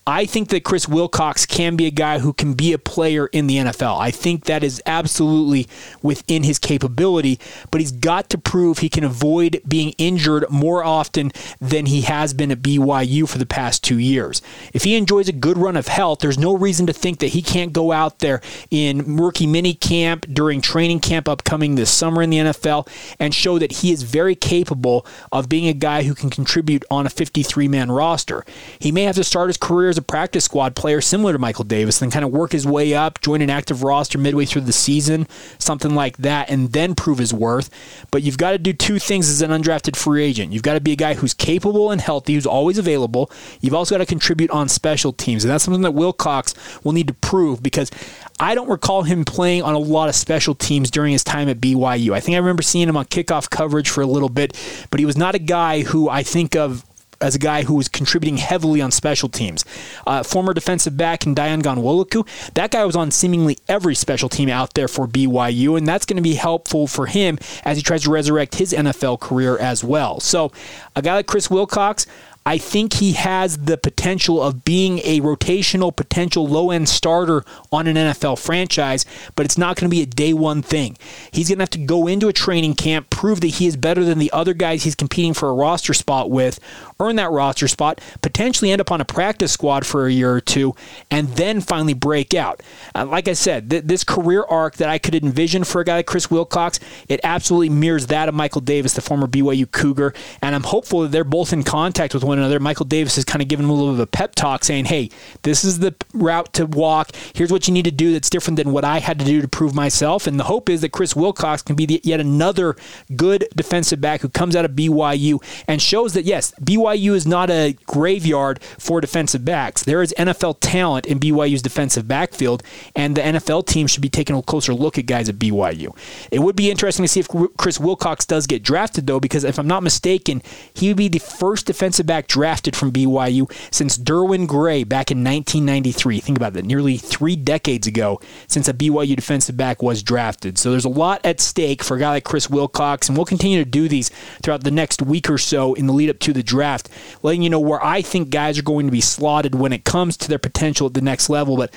I 0.08 0.24
think 0.24 0.48
that 0.48 0.64
Chris 0.64 0.88
Wilcox 0.88 1.44
can 1.44 1.76
be 1.76 1.84
a 1.86 1.90
guy 1.90 2.20
who 2.20 2.32
can 2.32 2.54
be 2.54 2.72
a 2.72 2.78
player 2.78 3.26
in 3.26 3.46
the 3.46 3.58
NFL. 3.58 4.00
I 4.00 4.10
think 4.10 4.44
that 4.44 4.64
is 4.64 4.82
absolutely 4.86 5.68
within 6.00 6.44
his 6.44 6.58
capability, 6.58 7.38
but 7.70 7.82
he's 7.82 7.92
got 7.92 8.30
to 8.30 8.38
prove 8.38 8.78
he 8.78 8.88
can 8.88 9.04
avoid 9.04 9.60
being 9.68 9.90
injured 9.98 10.46
more 10.48 10.82
often 10.82 11.30
than 11.60 11.84
he 11.84 12.00
has 12.02 12.32
been 12.32 12.50
at 12.50 12.62
BYU 12.62 13.28
for 13.28 13.36
the 13.36 13.44
past 13.44 13.84
two 13.84 13.98
years. 13.98 14.40
If 14.72 14.84
he 14.84 14.96
enjoys 14.96 15.28
a 15.28 15.32
good 15.32 15.58
run 15.58 15.76
of 15.76 15.88
health, 15.88 16.20
there's 16.20 16.38
no 16.38 16.56
reason 16.56 16.86
to 16.86 16.94
think 16.94 17.18
that 17.18 17.34
he 17.34 17.42
can't 17.42 17.74
go 17.74 17.92
out 17.92 18.20
there 18.20 18.40
in 18.70 19.18
rookie 19.18 19.46
mini 19.46 19.74
camp 19.74 20.24
during 20.32 20.62
training 20.62 21.00
camp 21.00 21.28
upcoming 21.28 21.74
this 21.74 21.90
summer 21.90 22.22
in 22.22 22.30
the 22.30 22.38
NFL 22.38 22.88
and 23.18 23.34
show 23.34 23.58
that 23.58 23.72
he 23.72 23.92
is 23.92 24.04
very 24.04 24.34
capable 24.34 25.04
of 25.30 25.50
being 25.50 25.68
a 25.68 25.74
guy 25.74 26.04
who 26.04 26.14
can 26.14 26.30
contribute 26.30 26.86
on 26.90 27.04
a 27.04 27.10
53 27.10 27.68
man 27.68 27.92
roster. 27.92 28.46
He 28.78 28.90
may 28.90 29.02
have 29.02 29.16
to 29.16 29.22
start 29.22 29.50
his 29.50 29.58
career 29.58 29.97
as 29.98 30.02
a 30.02 30.06
practice 30.06 30.44
squad 30.44 30.76
player 30.76 31.00
similar 31.00 31.32
to 31.32 31.40
Michael 31.40 31.64
Davis, 31.64 31.98
then 31.98 32.10
kind 32.10 32.24
of 32.24 32.30
work 32.30 32.52
his 32.52 32.64
way 32.64 32.94
up, 32.94 33.20
join 33.20 33.42
an 33.42 33.50
active 33.50 33.82
roster 33.82 34.16
midway 34.16 34.44
through 34.44 34.60
the 34.60 34.72
season, 34.72 35.26
something 35.58 35.92
like 35.92 36.16
that, 36.18 36.48
and 36.48 36.72
then 36.72 36.94
prove 36.94 37.18
his 37.18 37.34
worth. 37.34 37.68
But 38.12 38.22
you've 38.22 38.38
got 38.38 38.52
to 38.52 38.58
do 38.58 38.72
two 38.72 39.00
things 39.00 39.28
as 39.28 39.42
an 39.42 39.50
undrafted 39.50 39.96
free 39.96 40.22
agent. 40.22 40.52
You've 40.52 40.62
got 40.62 40.74
to 40.74 40.80
be 40.80 40.92
a 40.92 40.96
guy 40.96 41.14
who's 41.14 41.34
capable 41.34 41.90
and 41.90 42.00
healthy, 42.00 42.34
who's 42.34 42.46
always 42.46 42.78
available. 42.78 43.28
You've 43.60 43.74
also 43.74 43.96
got 43.96 43.98
to 43.98 44.06
contribute 44.06 44.50
on 44.52 44.68
special 44.68 45.12
teams. 45.12 45.44
And 45.44 45.50
that's 45.50 45.64
something 45.64 45.82
that 45.82 45.92
Wilcox 45.94 46.54
will 46.84 46.92
need 46.92 47.08
to 47.08 47.14
prove 47.14 47.60
because 47.60 47.90
I 48.38 48.54
don't 48.54 48.68
recall 48.68 49.02
him 49.02 49.24
playing 49.24 49.62
on 49.62 49.74
a 49.74 49.78
lot 49.78 50.08
of 50.08 50.14
special 50.14 50.54
teams 50.54 50.92
during 50.92 51.10
his 51.10 51.24
time 51.24 51.48
at 51.48 51.58
BYU. 51.58 52.12
I 52.12 52.20
think 52.20 52.36
I 52.36 52.38
remember 52.38 52.62
seeing 52.62 52.88
him 52.88 52.96
on 52.96 53.06
kickoff 53.06 53.50
coverage 53.50 53.90
for 53.90 54.02
a 54.02 54.06
little 54.06 54.28
bit, 54.28 54.56
but 54.92 55.00
he 55.00 55.06
was 55.06 55.16
not 55.16 55.34
a 55.34 55.40
guy 55.40 55.82
who 55.82 56.08
I 56.08 56.22
think 56.22 56.54
of 56.54 56.84
as 57.20 57.34
a 57.34 57.38
guy 57.38 57.62
who 57.62 57.74
was 57.74 57.88
contributing 57.88 58.36
heavily 58.36 58.80
on 58.80 58.90
special 58.90 59.28
teams. 59.28 59.64
Uh, 60.06 60.22
former 60.22 60.54
defensive 60.54 60.96
back 60.96 61.26
in 61.26 61.34
Dayan 61.34 61.62
Ghanwoloku, 61.62 62.26
that 62.54 62.70
guy 62.70 62.84
was 62.84 62.96
on 62.96 63.10
seemingly 63.10 63.58
every 63.68 63.94
special 63.94 64.28
team 64.28 64.48
out 64.48 64.74
there 64.74 64.88
for 64.88 65.06
BYU, 65.06 65.76
and 65.76 65.86
that's 65.86 66.06
going 66.06 66.16
to 66.16 66.22
be 66.22 66.34
helpful 66.34 66.86
for 66.86 67.06
him 67.06 67.38
as 67.64 67.76
he 67.76 67.82
tries 67.82 68.02
to 68.04 68.10
resurrect 68.10 68.56
his 68.56 68.72
NFL 68.72 69.20
career 69.20 69.58
as 69.58 69.82
well. 69.82 70.20
So, 70.20 70.52
a 70.94 71.02
guy 71.02 71.14
like 71.14 71.26
Chris 71.26 71.50
Wilcox, 71.50 72.06
I 72.48 72.56
think 72.56 72.94
he 72.94 73.12
has 73.12 73.58
the 73.58 73.76
potential 73.76 74.42
of 74.42 74.64
being 74.64 75.00
a 75.00 75.20
rotational, 75.20 75.94
potential 75.94 76.48
low 76.48 76.70
end 76.70 76.88
starter 76.88 77.44
on 77.70 77.86
an 77.86 77.96
NFL 77.96 78.38
franchise, 78.38 79.04
but 79.36 79.44
it's 79.44 79.58
not 79.58 79.76
going 79.76 79.90
to 79.90 79.94
be 79.94 80.00
a 80.00 80.06
day 80.06 80.32
one 80.32 80.62
thing. 80.62 80.96
He's 81.30 81.48
going 81.48 81.58
to 81.58 81.64
have 81.64 81.70
to 81.70 81.78
go 81.78 82.06
into 82.06 82.26
a 82.26 82.32
training 82.32 82.72
camp, 82.72 83.10
prove 83.10 83.42
that 83.42 83.48
he 83.48 83.66
is 83.66 83.76
better 83.76 84.02
than 84.02 84.18
the 84.18 84.32
other 84.32 84.54
guys 84.54 84.84
he's 84.84 84.94
competing 84.94 85.34
for 85.34 85.50
a 85.50 85.52
roster 85.52 85.92
spot 85.92 86.30
with, 86.30 86.58
earn 87.00 87.16
that 87.16 87.30
roster 87.30 87.68
spot, 87.68 88.00
potentially 88.22 88.72
end 88.72 88.80
up 88.80 88.90
on 88.90 89.00
a 89.00 89.04
practice 89.04 89.52
squad 89.52 89.86
for 89.86 90.06
a 90.06 90.12
year 90.12 90.32
or 90.32 90.40
two, 90.40 90.74
and 91.10 91.28
then 91.28 91.60
finally 91.60 91.94
break 91.94 92.34
out. 92.34 92.60
Uh, 92.94 93.06
like 93.06 93.28
I 93.28 93.34
said, 93.34 93.70
th- 93.70 93.84
this 93.84 94.02
career 94.02 94.44
arc 94.48 94.76
that 94.76 94.88
I 94.88 94.98
could 94.98 95.14
envision 95.14 95.62
for 95.62 95.80
a 95.80 95.84
guy 95.84 95.96
like 95.96 96.06
Chris 96.06 96.28
Wilcox, 96.28 96.80
it 97.08 97.20
absolutely 97.22 97.68
mirrors 97.68 98.08
that 98.08 98.28
of 98.28 98.34
Michael 98.34 98.60
Davis, 98.60 98.94
the 98.94 99.00
former 99.00 99.28
BYU 99.28 99.70
Cougar, 99.70 100.12
and 100.42 100.56
I'm 100.56 100.64
hopeful 100.64 101.02
that 101.02 101.12
they're 101.12 101.22
both 101.22 101.52
in 101.52 101.62
contact 101.62 102.14
with 102.14 102.24
one 102.24 102.38
another. 102.38 102.58
Michael 102.58 102.86
Davis 102.86 103.14
has 103.14 103.24
kind 103.24 103.42
of 103.42 103.48
given 103.48 103.66
him 103.66 103.70
a 103.70 103.74
little 103.74 103.90
bit 103.90 104.00
of 104.00 104.00
a 104.00 104.06
pep 104.06 104.34
talk 104.34 104.64
saying, 104.64 104.86
hey, 104.86 105.10
this 105.42 105.62
is 105.62 105.78
the 105.78 105.94
route 106.12 106.52
to 106.54 106.66
walk. 106.66 107.12
Here's 107.32 107.52
what 107.52 107.68
you 107.68 107.74
need 107.74 107.84
to 107.84 107.92
do 107.92 108.12
that's 108.12 108.28
different 108.28 108.56
than 108.56 108.72
what 108.72 108.84
I 108.84 108.98
had 108.98 109.20
to 109.20 109.24
do 109.24 109.40
to 109.40 109.48
prove 109.48 109.72
myself. 109.72 110.26
And 110.26 110.38
the 110.38 110.44
hope 110.44 110.68
is 110.68 110.80
that 110.80 110.90
Chris 110.90 111.14
Wilcox 111.14 111.62
can 111.62 111.76
be 111.76 111.86
the, 111.86 112.00
yet 112.02 112.18
another 112.18 112.74
good 113.14 113.46
defensive 113.54 114.00
back 114.00 114.20
who 114.22 114.28
comes 114.28 114.56
out 114.56 114.64
of 114.64 114.72
BYU 114.72 115.40
and 115.68 115.80
shows 115.80 116.14
that, 116.14 116.24
yes, 116.24 116.52
BYU 116.60 116.87
is 116.94 117.26
not 117.26 117.50
a 117.50 117.76
graveyard 117.86 118.62
for 118.62 119.00
defensive 119.00 119.44
backs. 119.44 119.82
There 119.82 120.02
is 120.02 120.14
NFL 120.18 120.58
talent 120.60 121.06
in 121.06 121.18
BYU's 121.18 121.62
defensive 121.62 122.06
backfield, 122.08 122.62
and 122.94 123.16
the 123.16 123.22
NFL 123.22 123.66
team 123.66 123.86
should 123.86 124.02
be 124.02 124.08
taking 124.08 124.36
a 124.36 124.42
closer 124.42 124.74
look 124.74 124.98
at 124.98 125.06
guys 125.06 125.28
at 125.28 125.36
BYU. 125.36 125.96
It 126.30 126.40
would 126.40 126.56
be 126.56 126.70
interesting 126.70 127.04
to 127.04 127.08
see 127.08 127.20
if 127.20 127.28
Chris 127.56 127.80
Wilcox 127.80 128.24
does 128.24 128.46
get 128.46 128.62
drafted, 128.62 129.06
though, 129.06 129.20
because 129.20 129.44
if 129.44 129.58
I'm 129.58 129.66
not 129.66 129.82
mistaken, 129.82 130.42
he 130.74 130.88
would 130.88 130.96
be 130.96 131.08
the 131.08 131.18
first 131.18 131.66
defensive 131.66 132.06
back 132.06 132.26
drafted 132.26 132.76
from 132.76 132.92
BYU 132.92 133.50
since 133.72 133.98
Derwin 133.98 134.46
Gray 134.46 134.84
back 134.84 135.10
in 135.10 135.18
1993. 135.18 136.20
Think 136.20 136.38
about 136.38 136.52
that, 136.54 136.64
nearly 136.64 136.96
three 136.96 137.36
decades 137.36 137.86
ago 137.86 138.20
since 138.46 138.68
a 138.68 138.74
BYU 138.74 139.16
defensive 139.16 139.56
back 139.56 139.82
was 139.82 140.02
drafted. 140.02 140.58
So 140.58 140.70
there's 140.70 140.84
a 140.84 140.88
lot 140.88 141.20
at 141.24 141.40
stake 141.40 141.82
for 141.82 141.96
a 141.96 142.00
guy 142.00 142.10
like 142.10 142.24
Chris 142.24 142.48
Wilcox, 142.50 143.08
and 143.08 143.16
we'll 143.16 143.26
continue 143.26 143.62
to 143.62 143.68
do 143.68 143.88
these 143.88 144.10
throughout 144.42 144.64
the 144.64 144.70
next 144.70 145.02
week 145.02 145.28
or 145.28 145.38
so 145.38 145.74
in 145.74 145.86
the 145.86 145.92
lead 145.92 146.10
up 146.10 146.18
to 146.20 146.32
the 146.32 146.42
draft, 146.42 146.77
letting 147.22 147.42
you 147.42 147.50
know 147.50 147.60
where 147.60 147.82
I 147.84 148.02
think 148.02 148.30
guys 148.30 148.58
are 148.58 148.62
going 148.62 148.86
to 148.86 148.92
be 148.92 149.00
slotted 149.00 149.54
when 149.54 149.72
it 149.72 149.84
comes 149.84 150.16
to 150.18 150.28
their 150.28 150.38
potential 150.38 150.86
at 150.86 150.94
the 150.94 151.00
next 151.00 151.30
level. 151.30 151.56
But 151.56 151.72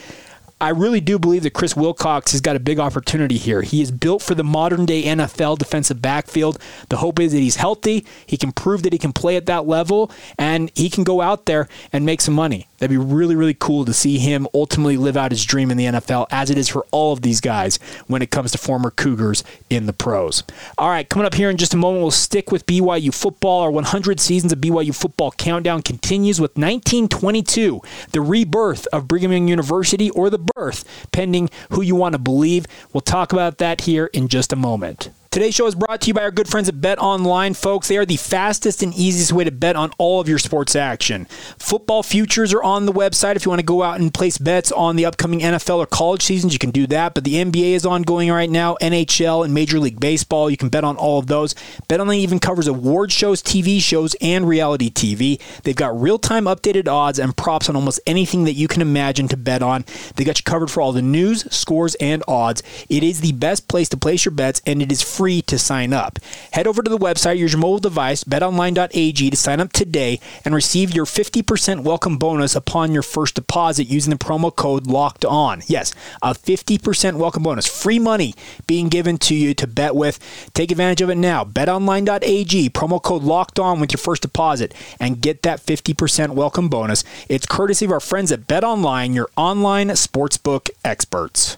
I 0.61 0.69
really 0.69 1.01
do 1.01 1.17
believe 1.17 1.41
that 1.41 1.53
Chris 1.53 1.75
Wilcox 1.75 2.33
has 2.33 2.41
got 2.41 2.55
a 2.55 2.59
big 2.59 2.79
opportunity 2.79 3.37
here. 3.37 3.63
He 3.63 3.81
is 3.81 3.89
built 3.89 4.21
for 4.21 4.35
the 4.35 4.43
modern 4.43 4.85
day 4.85 5.03
NFL 5.03 5.57
defensive 5.57 6.03
backfield. 6.03 6.59
The 6.89 6.97
hope 6.97 7.19
is 7.19 7.31
that 7.31 7.39
he's 7.39 7.55
healthy, 7.55 8.05
he 8.27 8.37
can 8.37 8.51
prove 8.51 8.83
that 8.83 8.93
he 8.93 8.99
can 8.99 9.11
play 9.11 9.37
at 9.37 9.47
that 9.47 9.65
level, 9.65 10.11
and 10.37 10.71
he 10.75 10.91
can 10.91 11.03
go 11.03 11.19
out 11.19 11.47
there 11.47 11.67
and 11.91 12.05
make 12.05 12.21
some 12.21 12.35
money. 12.35 12.67
That'd 12.81 12.89
be 12.89 12.97
really, 12.97 13.35
really 13.35 13.53
cool 13.53 13.85
to 13.85 13.93
see 13.93 14.17
him 14.17 14.47
ultimately 14.55 14.97
live 14.97 15.15
out 15.15 15.29
his 15.29 15.45
dream 15.45 15.69
in 15.69 15.77
the 15.77 15.85
NFL, 15.85 16.25
as 16.31 16.49
it 16.49 16.57
is 16.57 16.67
for 16.67 16.83
all 16.89 17.13
of 17.13 17.21
these 17.21 17.39
guys 17.39 17.77
when 18.07 18.23
it 18.23 18.31
comes 18.31 18.51
to 18.53 18.57
former 18.57 18.89
Cougars 18.89 19.43
in 19.69 19.85
the 19.85 19.93
pros. 19.93 20.41
All 20.79 20.89
right, 20.89 21.07
coming 21.07 21.27
up 21.27 21.35
here 21.35 21.51
in 21.51 21.57
just 21.57 21.75
a 21.75 21.77
moment, 21.77 22.01
we'll 22.01 22.09
stick 22.09 22.51
with 22.51 22.65
BYU 22.65 23.13
football. 23.13 23.61
Our 23.61 23.69
100 23.69 24.19
seasons 24.19 24.51
of 24.51 24.57
BYU 24.57 24.95
football 24.95 25.29
countdown 25.29 25.83
continues 25.83 26.41
with 26.41 26.57
1922, 26.57 27.81
the 28.13 28.21
rebirth 28.21 28.87
of 28.87 29.07
Brigham 29.07 29.31
Young 29.31 29.47
University, 29.47 30.09
or 30.09 30.31
the 30.31 30.39
birth, 30.39 30.83
pending 31.11 31.51
who 31.69 31.83
you 31.83 31.95
want 31.95 32.13
to 32.13 32.19
believe. 32.19 32.65
We'll 32.93 33.01
talk 33.01 33.31
about 33.31 33.59
that 33.59 33.81
here 33.81 34.07
in 34.07 34.27
just 34.27 34.51
a 34.51 34.55
moment. 34.55 35.11
Today's 35.31 35.55
show 35.55 35.65
is 35.65 35.75
brought 35.75 36.01
to 36.01 36.07
you 36.07 36.13
by 36.13 36.23
our 36.23 36.29
good 36.29 36.49
friends 36.49 36.67
at 36.67 36.81
Bet 36.81 36.99
Online, 36.99 37.53
folks. 37.53 37.87
They 37.87 37.95
are 37.95 38.05
the 38.05 38.17
fastest 38.17 38.83
and 38.83 38.93
easiest 38.93 39.31
way 39.31 39.45
to 39.45 39.51
bet 39.51 39.77
on 39.77 39.93
all 39.97 40.19
of 40.19 40.27
your 40.27 40.37
sports 40.37 40.75
action. 40.75 41.25
Football 41.57 42.03
futures 42.03 42.53
are 42.53 42.61
on 42.61 42.85
the 42.85 42.91
website. 42.91 43.37
If 43.37 43.45
you 43.45 43.49
want 43.49 43.61
to 43.61 43.65
go 43.65 43.81
out 43.81 44.01
and 44.01 44.13
place 44.13 44.37
bets 44.37 44.73
on 44.73 44.97
the 44.97 45.05
upcoming 45.05 45.39
NFL 45.39 45.77
or 45.77 45.85
college 45.85 46.21
seasons, 46.21 46.51
you 46.51 46.59
can 46.59 46.71
do 46.71 46.85
that. 46.87 47.13
But 47.13 47.23
the 47.23 47.35
NBA 47.35 47.75
is 47.75 47.85
ongoing 47.85 48.29
right 48.29 48.49
now, 48.49 48.75
NHL 48.81 49.45
and 49.45 49.53
Major 49.53 49.79
League 49.79 50.01
Baseball. 50.01 50.49
You 50.49 50.57
can 50.57 50.67
bet 50.67 50.83
on 50.83 50.97
all 50.97 51.17
of 51.17 51.27
those. 51.27 51.55
Bet 51.87 52.01
Online 52.01 52.19
even 52.19 52.39
covers 52.39 52.67
award 52.67 53.13
shows, 53.13 53.41
TV 53.41 53.81
shows, 53.81 54.17
and 54.19 54.45
reality 54.45 54.91
TV. 54.91 55.39
They've 55.63 55.73
got 55.73 55.97
real 55.97 56.19
time 56.19 56.43
updated 56.43 56.89
odds 56.89 57.19
and 57.19 57.37
props 57.37 57.69
on 57.69 57.77
almost 57.77 58.01
anything 58.05 58.43
that 58.43 58.55
you 58.55 58.67
can 58.67 58.81
imagine 58.81 59.29
to 59.29 59.37
bet 59.37 59.63
on. 59.63 59.85
They 60.17 60.25
got 60.25 60.39
you 60.39 60.43
covered 60.43 60.69
for 60.69 60.81
all 60.81 60.91
the 60.91 61.01
news, 61.01 61.49
scores, 61.55 61.95
and 62.01 62.21
odds. 62.27 62.63
It 62.89 63.01
is 63.01 63.21
the 63.21 63.31
best 63.31 63.69
place 63.69 63.87
to 63.87 63.97
place 63.97 64.25
your 64.25 64.33
bets, 64.33 64.61
and 64.65 64.81
it 64.81 64.91
is 64.91 65.01
free 65.01 65.20
free 65.21 65.39
to 65.43 65.59
sign 65.59 65.93
up. 65.93 66.17
Head 66.53 66.65
over 66.65 66.81
to 66.81 66.89
the 66.89 66.97
website, 66.97 67.37
use 67.37 67.53
your 67.53 67.61
mobile 67.61 67.77
device, 67.77 68.23
betonline.ag 68.23 69.29
to 69.29 69.37
sign 69.37 69.59
up 69.59 69.71
today 69.71 70.19
and 70.43 70.55
receive 70.55 70.95
your 70.95 71.05
50% 71.05 71.83
welcome 71.83 72.17
bonus 72.17 72.55
upon 72.55 72.91
your 72.91 73.03
first 73.03 73.35
deposit 73.35 73.83
using 73.83 74.09
the 74.09 74.17
promo 74.17 74.49
code 74.55 74.87
locked 74.87 75.23
on. 75.23 75.61
Yes, 75.67 75.93
a 76.23 76.33
50% 76.33 77.17
welcome 77.17 77.43
bonus. 77.43 77.67
Free 77.67 77.99
money 77.99 78.33
being 78.65 78.89
given 78.89 79.19
to 79.19 79.35
you 79.35 79.53
to 79.53 79.67
bet 79.67 79.95
with. 79.95 80.17
Take 80.55 80.71
advantage 80.71 81.01
of 81.01 81.11
it 81.11 81.17
now. 81.17 81.43
Betonline.ag, 81.45 82.71
promo 82.71 82.99
code 82.99 83.21
locked 83.21 83.59
on 83.59 83.79
with 83.79 83.91
your 83.91 83.99
first 83.99 84.23
deposit 84.23 84.73
and 84.99 85.21
get 85.21 85.43
that 85.43 85.63
50% 85.63 86.31
welcome 86.31 86.67
bonus. 86.67 87.03
It's 87.29 87.45
courtesy 87.45 87.85
of 87.85 87.91
our 87.91 87.99
friends 87.99 88.31
at 88.31 88.47
BetOnline, 88.47 89.13
your 89.13 89.29
online 89.37 89.89
sportsbook 89.89 90.71
experts. 90.83 91.57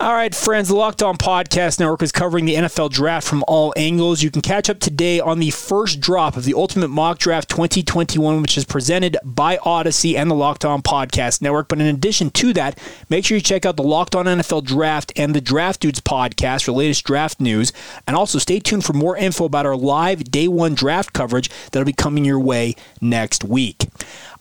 All 0.00 0.12
right, 0.12 0.32
friends, 0.32 0.68
the 0.68 0.76
Locked 0.76 1.02
On 1.02 1.16
Podcast 1.16 1.80
Network 1.80 2.04
is 2.04 2.12
covering 2.12 2.44
the 2.44 2.54
NFL 2.54 2.92
draft 2.92 3.26
from 3.26 3.44
all 3.48 3.74
angles. 3.76 4.22
You 4.22 4.30
can 4.30 4.42
catch 4.42 4.70
up 4.70 4.78
today 4.78 5.18
on 5.18 5.40
the 5.40 5.50
first 5.50 5.98
drop 5.98 6.36
of 6.36 6.44
the 6.44 6.54
Ultimate 6.54 6.86
Mock 6.86 7.18
Draft 7.18 7.48
2021, 7.48 8.40
which 8.40 8.56
is 8.56 8.64
presented 8.64 9.16
by 9.24 9.56
Audacy 9.56 10.14
and 10.14 10.30
the 10.30 10.36
Locked 10.36 10.64
On 10.64 10.82
Podcast 10.82 11.42
Network. 11.42 11.66
But 11.66 11.80
in 11.80 11.88
addition 11.88 12.30
to 12.30 12.52
that, 12.52 12.78
make 13.08 13.24
sure 13.24 13.38
you 13.38 13.42
check 13.42 13.66
out 13.66 13.76
the 13.76 13.82
Locked 13.82 14.14
On 14.14 14.26
NFL 14.26 14.62
Draft 14.66 15.10
and 15.16 15.34
the 15.34 15.40
Draft 15.40 15.80
Dudes 15.80 16.00
podcast 16.00 16.62
for 16.62 16.70
latest 16.70 17.04
draft 17.04 17.40
news. 17.40 17.72
And 18.06 18.14
also 18.14 18.38
stay 18.38 18.60
tuned 18.60 18.84
for 18.84 18.92
more 18.92 19.16
info 19.16 19.46
about 19.46 19.66
our 19.66 19.76
live 19.76 20.22
day 20.30 20.46
one 20.46 20.74
draft 20.74 21.12
coverage 21.12 21.50
that'll 21.72 21.84
be 21.84 21.92
coming 21.92 22.24
your 22.24 22.38
way 22.38 22.76
next 23.00 23.42
week. 23.42 23.88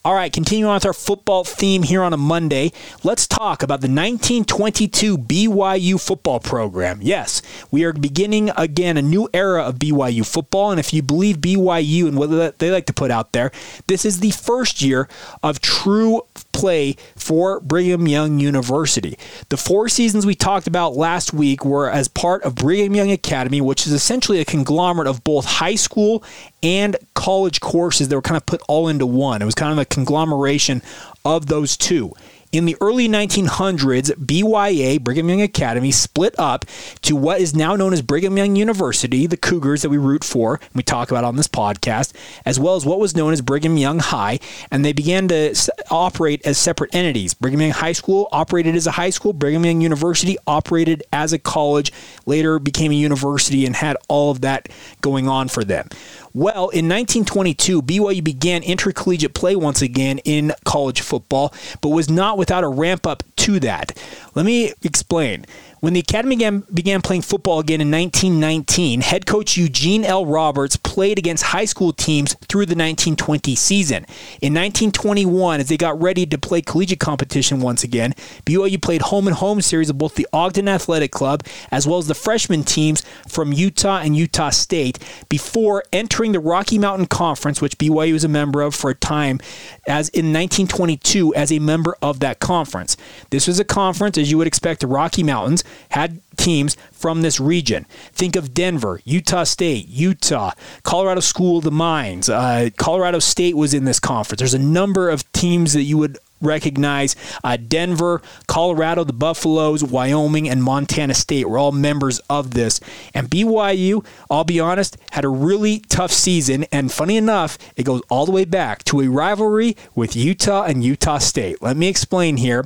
All 0.08 0.14
right, 0.14 0.32
continuing 0.32 0.70
on 0.70 0.76
with 0.76 0.86
our 0.86 0.94
football 0.94 1.44
theme 1.44 1.84
here 1.84 2.02
on 2.02 2.14
a 2.14 2.18
Monday, 2.18 2.72
let's 3.04 3.28
talk 3.28 3.62
about 3.62 3.82
the 3.82 3.90
1922 3.90 5.18
BYU 5.18 6.00
football 6.00 6.40
program. 6.40 7.00
Yes, 7.02 7.42
we 7.72 7.84
are 7.84 7.92
beginning 7.92 8.50
again 8.52 8.96
a 8.96 9.02
new 9.02 9.28
era 9.34 9.64
of 9.64 9.76
BYU 9.76 10.26
football, 10.26 10.72
and 10.72 10.80
if 10.80 10.94
you 10.94 11.02
believe 11.02 11.40
BYU 11.40 12.08
and 12.08 12.16
what 12.16 12.58
they 12.60 12.72
like 12.72 12.86
to 12.86 12.94
put 12.94 13.12
out 13.12 13.34
there, 13.34 13.52
this 13.88 14.06
is 14.06 14.22
the 14.22 14.32
first 14.32 14.82
year 14.82 15.10
of 15.44 15.60
true 15.60 16.22
play 16.58 16.96
for 17.16 17.60
Brigham 17.60 18.08
Young 18.08 18.40
University. 18.40 19.18
The 19.50 19.58
four 19.58 19.90
seasons 19.90 20.26
we 20.26 20.34
talked 20.34 20.66
about 20.66 20.96
last 20.96 21.32
week 21.32 21.64
were 21.64 21.90
as 21.90 22.08
part 22.08 22.42
of 22.44 22.56
Brigham 22.56 22.96
Young 22.96 23.12
Academy, 23.12 23.62
which 23.62 23.86
is 23.86 23.94
essentially 23.94 24.40
a 24.40 24.46
conglomerate 24.46 25.08
of 25.08 25.24
both 25.24 25.46
high 25.46 25.76
school 25.76 26.24
and 26.64 26.98
college 27.14 27.60
courses 27.62 28.08
that 28.08 28.16
were 28.16 28.24
kind 28.24 28.38
of 28.38 28.46
put 28.48 28.62
all 28.68 28.88
into 28.88 29.06
one. 29.06 29.42
It 29.42 29.46
was 29.46 29.54
kind 29.54 29.72
of 29.72 29.78
a 29.78 29.86
conglomeration 29.86 30.82
of 31.24 31.46
those 31.46 31.78
two. 31.78 32.14
In 32.54 32.64
the 32.64 32.78
early 32.80 33.10
1900s, 33.10 34.14
BYA, 34.26 35.04
Brigham 35.04 35.28
Young 35.28 35.42
Academy, 35.42 35.92
split 35.92 36.34
up 36.40 36.64
to 37.02 37.14
what 37.14 37.42
is 37.42 37.54
now 37.54 37.76
known 37.76 37.92
as 37.92 38.02
Brigham 38.02 38.38
Young 38.38 38.56
University, 38.56 39.28
the 39.28 39.36
Cougars 39.36 39.82
that 39.82 39.90
we 39.90 39.98
root 39.98 40.24
for, 40.24 40.54
and 40.56 40.74
we 40.74 40.82
talk 40.82 41.12
about 41.12 41.26
on 41.26 41.36
this 41.36 41.50
podcast, 41.50 42.14
as 42.46 42.58
well 42.58 42.76
as 42.76 42.86
what 42.86 43.02
was 43.02 43.18
known 43.18 43.34
as 43.34 43.42
Brigham 43.42 43.76
Young 43.76 44.00
High, 44.00 44.40
and 44.72 44.86
they 44.86 44.94
began 44.94 45.28
to 45.28 45.54
operate 45.92 46.42
as 46.46 46.58
separate 46.58 46.96
entities. 46.96 47.34
Brigham 47.34 47.60
Young 47.60 47.72
High 47.72 47.92
School 47.92 48.30
operated 48.32 48.78
as 48.78 48.88
a 48.88 48.92
high 48.92 49.10
school, 49.10 49.34
Brigham 49.34 49.66
Young 49.66 49.82
University 49.82 50.38
operated 50.48 51.04
as 51.12 51.34
a 51.34 51.40
college, 51.40 51.92
later 52.26 52.60
became 52.60 52.94
a 52.94 52.96
university 52.96 53.66
and 53.66 53.76
had 53.76 53.98
all 54.08 54.32
of 54.32 54.40
that 54.40 54.70
going 55.02 55.28
on 55.28 55.50
for 55.50 55.66
them. 55.66 55.90
Well, 56.38 56.70
in 56.70 56.88
1922, 56.88 57.82
BYU 57.82 58.24
began 58.24 58.62
intercollegiate 58.62 59.34
play 59.34 59.56
once 59.56 59.82
again 59.82 60.20
in 60.20 60.54
college 60.66 61.02
football, 61.02 61.52
but 61.82 61.90
was 61.90 62.12
not 62.12 62.38
without 62.38 62.64
a 62.64 62.68
ramp 62.68 63.08
up 63.08 63.24
to 63.38 63.60
that. 63.62 63.98
Let 64.36 64.46
me 64.46 64.72
explain. 64.84 65.48
When 65.80 65.94
the 65.94 66.00
Academy 66.00 66.36
began, 66.36 66.64
began, 66.74 67.02
playing 67.02 67.22
football 67.22 67.60
again 67.60 67.82
in 67.82 67.92
1919, 67.92 69.02
head 69.02 69.28
coach 69.28 69.58
Eugene 69.58 70.04
L. 70.04 70.26
Roberts 70.26 70.76
played 70.76 71.20
against 71.20 71.44
high 71.44 71.66
school 71.66 71.94
teams 71.94 72.34
through 72.50 72.66
the 72.66 72.72
1920 72.72 73.54
season. 73.54 73.98
In 74.42 74.54
1921, 74.54 75.60
as 75.60 75.70
they 75.70 75.78
got 75.78 76.02
ready 76.02 76.26
to 76.26 76.38
play 76.40 76.64
collegiate 76.64 77.00
competition 77.00 77.60
once 77.60 77.84
again, 77.84 78.14
BYU 78.46 78.82
played 78.82 79.04
home 79.04 79.28
and 79.28 79.36
home 79.36 79.62
series 79.62 79.92
of 79.92 80.00
both 80.00 80.16
the 80.16 80.28
Ogden 80.34 80.68
Athletic 80.68 81.12
Club 81.12 81.44
as 81.70 81.86
well 81.86 82.00
as 82.00 82.08
the 82.08 82.16
freshman 82.16 82.64
teams 82.64 83.04
from 83.28 83.54
Utah 83.54 84.00
and 84.00 84.16
Utah 84.16 84.50
State 84.50 84.98
before 85.30 85.84
entering 85.94 86.32
the 86.32 86.40
Rocky 86.40 86.80
Mountain 86.80 87.06
Conference, 87.08 87.62
which 87.62 87.78
BYU 87.78 88.14
was 88.14 88.24
a 88.24 88.30
member 88.30 88.62
of 88.62 88.74
for 88.74 88.90
a 88.90 88.96
time, 88.96 89.40
as 89.88 90.10
in 90.10 90.34
1922 90.34 91.36
as 91.36 91.52
a 91.52 91.60
member 91.60 91.96
of 92.02 92.20
that 92.22 92.40
conference. 92.40 92.98
This 93.30 93.46
was 93.46 93.60
a 93.60 93.66
conference, 93.66 94.18
as 94.18 94.32
you 94.32 94.40
would 94.40 94.48
expect, 94.48 94.82
the 94.82 94.88
Rocky 94.88 95.22
Mountains 95.22 95.64
had 95.90 96.22
teams 96.38 96.78
from 96.92 97.22
this 97.22 97.40
region. 97.40 97.86
Think 98.14 98.36
of 98.36 98.54
Denver, 98.54 99.02
Utah 99.04 99.44
State, 99.44 99.88
Utah, 99.88 100.52
Colorado 100.84 101.22
School 101.22 101.58
of 101.58 101.64
the 101.64 101.72
Mines. 101.72 102.30
Uh, 102.30 102.70
Colorado 102.78 103.20
State 103.20 103.56
was 103.56 103.74
in 103.74 103.86
this 103.86 104.00
conference. 104.00 104.40
There's 104.40 104.54
a 104.54 104.60
number 104.60 105.10
of 105.10 105.30
teams 105.32 105.74
that 105.74 105.84
you 105.84 105.98
would 105.98 106.18
recognize 106.42 107.16
uh, 107.44 107.58
Denver, 107.58 108.22
Colorado, 108.48 109.04
the 109.04 109.14
Buffaloes, 109.14 109.84
Wyoming, 109.84 110.48
and 110.48 110.64
Montana 110.64 111.14
State 111.14 111.50
were 111.50 111.58
all 111.58 111.72
members 111.72 112.20
of 112.30 112.52
this. 112.52 112.80
And 113.14 113.30
BYU, 113.30 114.06
I'll 114.30 114.44
be 114.44 114.60
honest, 114.60 114.98
had 115.12 115.26
a 115.26 115.30
really 115.30 115.80
tough 115.90 116.12
season. 116.12 116.66
And 116.72 116.92
funny 116.92 117.18
enough, 117.18 117.58
it 117.76 117.84
goes 117.84 118.02
all 118.10 118.26
the 118.26 118.32
way 118.32 118.46
back 118.46 118.84
to 118.86 119.02
a 119.02 119.08
rivalry 119.08 119.76
with 119.96 120.16
Utah 120.16 120.64
and 120.64 120.84
Utah 120.84 121.18
State. 121.18 121.62
Let 121.62 121.78
me 121.78 121.88
explain 121.88 122.38
here 122.38 122.66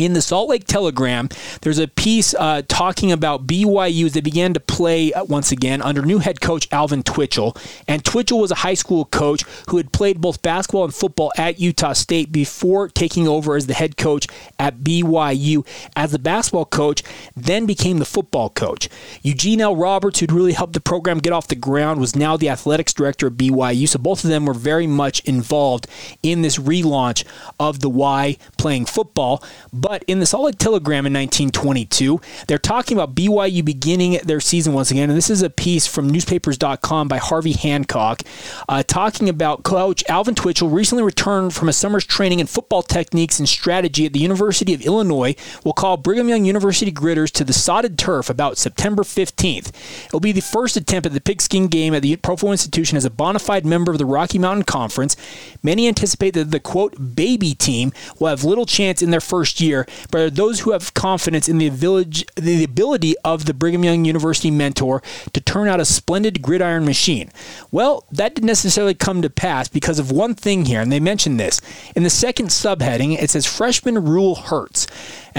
in 0.00 0.14
the 0.14 0.22
Salt 0.22 0.48
Lake 0.48 0.64
Telegram, 0.64 1.28
there's 1.60 1.78
a 1.78 1.86
piece 1.86 2.32
uh, 2.34 2.62
talking 2.68 3.12
about 3.12 3.46
BYU 3.46 4.06
as 4.06 4.14
they 4.14 4.22
began 4.22 4.54
to 4.54 4.60
play 4.60 5.12
uh, 5.12 5.24
once 5.24 5.52
again 5.52 5.82
under 5.82 6.00
new 6.00 6.20
head 6.20 6.40
coach 6.40 6.66
Alvin 6.72 7.02
Twitchell. 7.02 7.54
And 7.86 8.02
Twitchell 8.02 8.40
was 8.40 8.50
a 8.50 8.56
high 8.56 8.74
school 8.74 9.04
coach 9.04 9.44
who 9.68 9.76
had 9.76 9.92
played 9.92 10.22
both 10.22 10.40
basketball 10.40 10.84
and 10.84 10.94
football 10.94 11.32
at 11.36 11.60
Utah 11.60 11.92
State 11.92 12.32
before 12.32 12.88
taking 12.88 13.28
over 13.28 13.56
as 13.56 13.66
the 13.66 13.74
head 13.74 13.98
coach 13.98 14.26
at 14.58 14.78
BYU. 14.78 15.66
As 15.94 16.12
the 16.12 16.18
basketball 16.18 16.64
coach, 16.64 17.02
then 17.36 17.66
became 17.66 17.98
the 17.98 18.06
football 18.06 18.48
coach. 18.48 18.88
Eugene 19.22 19.60
L. 19.60 19.76
Roberts, 19.76 20.20
who'd 20.20 20.32
really 20.32 20.54
helped 20.54 20.72
the 20.72 20.80
program 20.80 21.18
get 21.18 21.34
off 21.34 21.48
the 21.48 21.54
ground, 21.54 22.00
was 22.00 22.16
now 22.16 22.38
the 22.38 22.48
athletics 22.48 22.94
director 22.94 23.26
at 23.26 23.34
BYU. 23.34 23.86
So 23.86 23.98
both 23.98 24.24
of 24.24 24.30
them 24.30 24.46
were 24.46 24.54
very 24.54 24.86
much 24.86 25.20
involved 25.20 25.86
in 26.22 26.40
this 26.40 26.56
relaunch 26.56 27.24
of 27.58 27.80
the 27.80 27.90
Y 27.90 28.38
playing 28.56 28.86
football. 28.86 29.44
But 29.74 29.89
in 30.06 30.20
the 30.20 30.38
Lake 30.38 30.56
Telegram 30.56 31.04
in 31.04 31.12
1922, 31.12 32.20
they're 32.46 32.58
talking 32.58 32.96
about 32.96 33.14
BYU 33.14 33.64
beginning 33.64 34.20
their 34.24 34.40
season 34.40 34.72
once 34.72 34.90
again. 34.90 35.10
And 35.10 35.16
this 35.16 35.30
is 35.30 35.42
a 35.42 35.50
piece 35.50 35.86
from 35.86 36.08
newspapers.com 36.08 37.08
by 37.08 37.18
Harvey 37.18 37.52
Hancock 37.52 38.22
uh, 38.68 38.82
talking 38.82 39.28
about 39.28 39.64
coach 39.64 40.04
Alvin 40.08 40.34
Twitchell 40.34 40.68
recently 40.68 41.02
returned 41.02 41.54
from 41.54 41.68
a 41.68 41.72
summer's 41.72 42.04
training 42.04 42.38
in 42.38 42.46
football 42.46 42.82
techniques 42.82 43.38
and 43.38 43.48
strategy 43.48 44.06
at 44.06 44.12
the 44.12 44.20
University 44.20 44.74
of 44.74 44.82
Illinois. 44.82 45.34
Will 45.64 45.72
call 45.72 45.96
Brigham 45.96 46.28
Young 46.28 46.44
University 46.44 46.92
Gridders 46.92 47.30
to 47.32 47.44
the 47.44 47.52
sodded 47.52 47.98
turf 47.98 48.30
about 48.30 48.58
September 48.58 49.02
15th. 49.02 49.68
It 50.06 50.12
will 50.12 50.20
be 50.20 50.32
the 50.32 50.40
first 50.40 50.76
attempt 50.76 51.06
at 51.06 51.12
the 51.12 51.20
pigskin 51.20 51.66
game 51.66 51.94
at 51.94 52.02
the 52.02 52.16
Provo 52.16 52.52
institution 52.52 52.96
as 52.96 53.04
a 53.04 53.10
bona 53.10 53.38
fide 53.38 53.66
member 53.66 53.90
of 53.90 53.98
the 53.98 54.06
Rocky 54.06 54.38
Mountain 54.38 54.64
Conference. 54.64 55.16
Many 55.62 55.88
anticipate 55.88 56.34
that 56.34 56.50
the 56.50 56.60
quote 56.60 57.16
baby 57.16 57.54
team 57.54 57.92
will 58.18 58.28
have 58.28 58.44
little 58.44 58.66
chance 58.66 59.02
in 59.02 59.10
their 59.10 59.20
first 59.20 59.60
year 59.60 59.69
year, 59.70 59.86
but 60.10 60.20
are 60.20 60.30
those 60.30 60.60
who 60.60 60.72
have 60.72 60.92
confidence 60.94 61.48
in 61.48 61.58
the, 61.58 61.68
village, 61.68 62.26
the 62.36 62.64
ability 62.64 63.14
of 63.24 63.46
the 63.46 63.54
Brigham 63.54 63.84
Young 63.84 64.04
University 64.04 64.50
mentor 64.50 65.02
to 65.32 65.40
turn 65.40 65.68
out 65.68 65.80
a 65.80 65.84
splendid 65.84 66.42
gridiron 66.42 66.84
machine. 66.84 67.30
Well, 67.70 68.04
that 68.12 68.34
didn't 68.34 68.46
necessarily 68.46 68.94
come 68.94 69.22
to 69.22 69.30
pass 69.30 69.68
because 69.68 69.98
of 69.98 70.10
one 70.10 70.34
thing 70.34 70.66
here, 70.66 70.80
and 70.80 70.92
they 70.92 71.00
mentioned 71.00 71.38
this. 71.38 71.60
In 71.96 72.02
the 72.02 72.10
second 72.10 72.48
subheading, 72.48 73.20
it 73.20 73.30
says 73.30 73.46
freshman 73.46 74.04
rule 74.04 74.34
hurts 74.34 74.86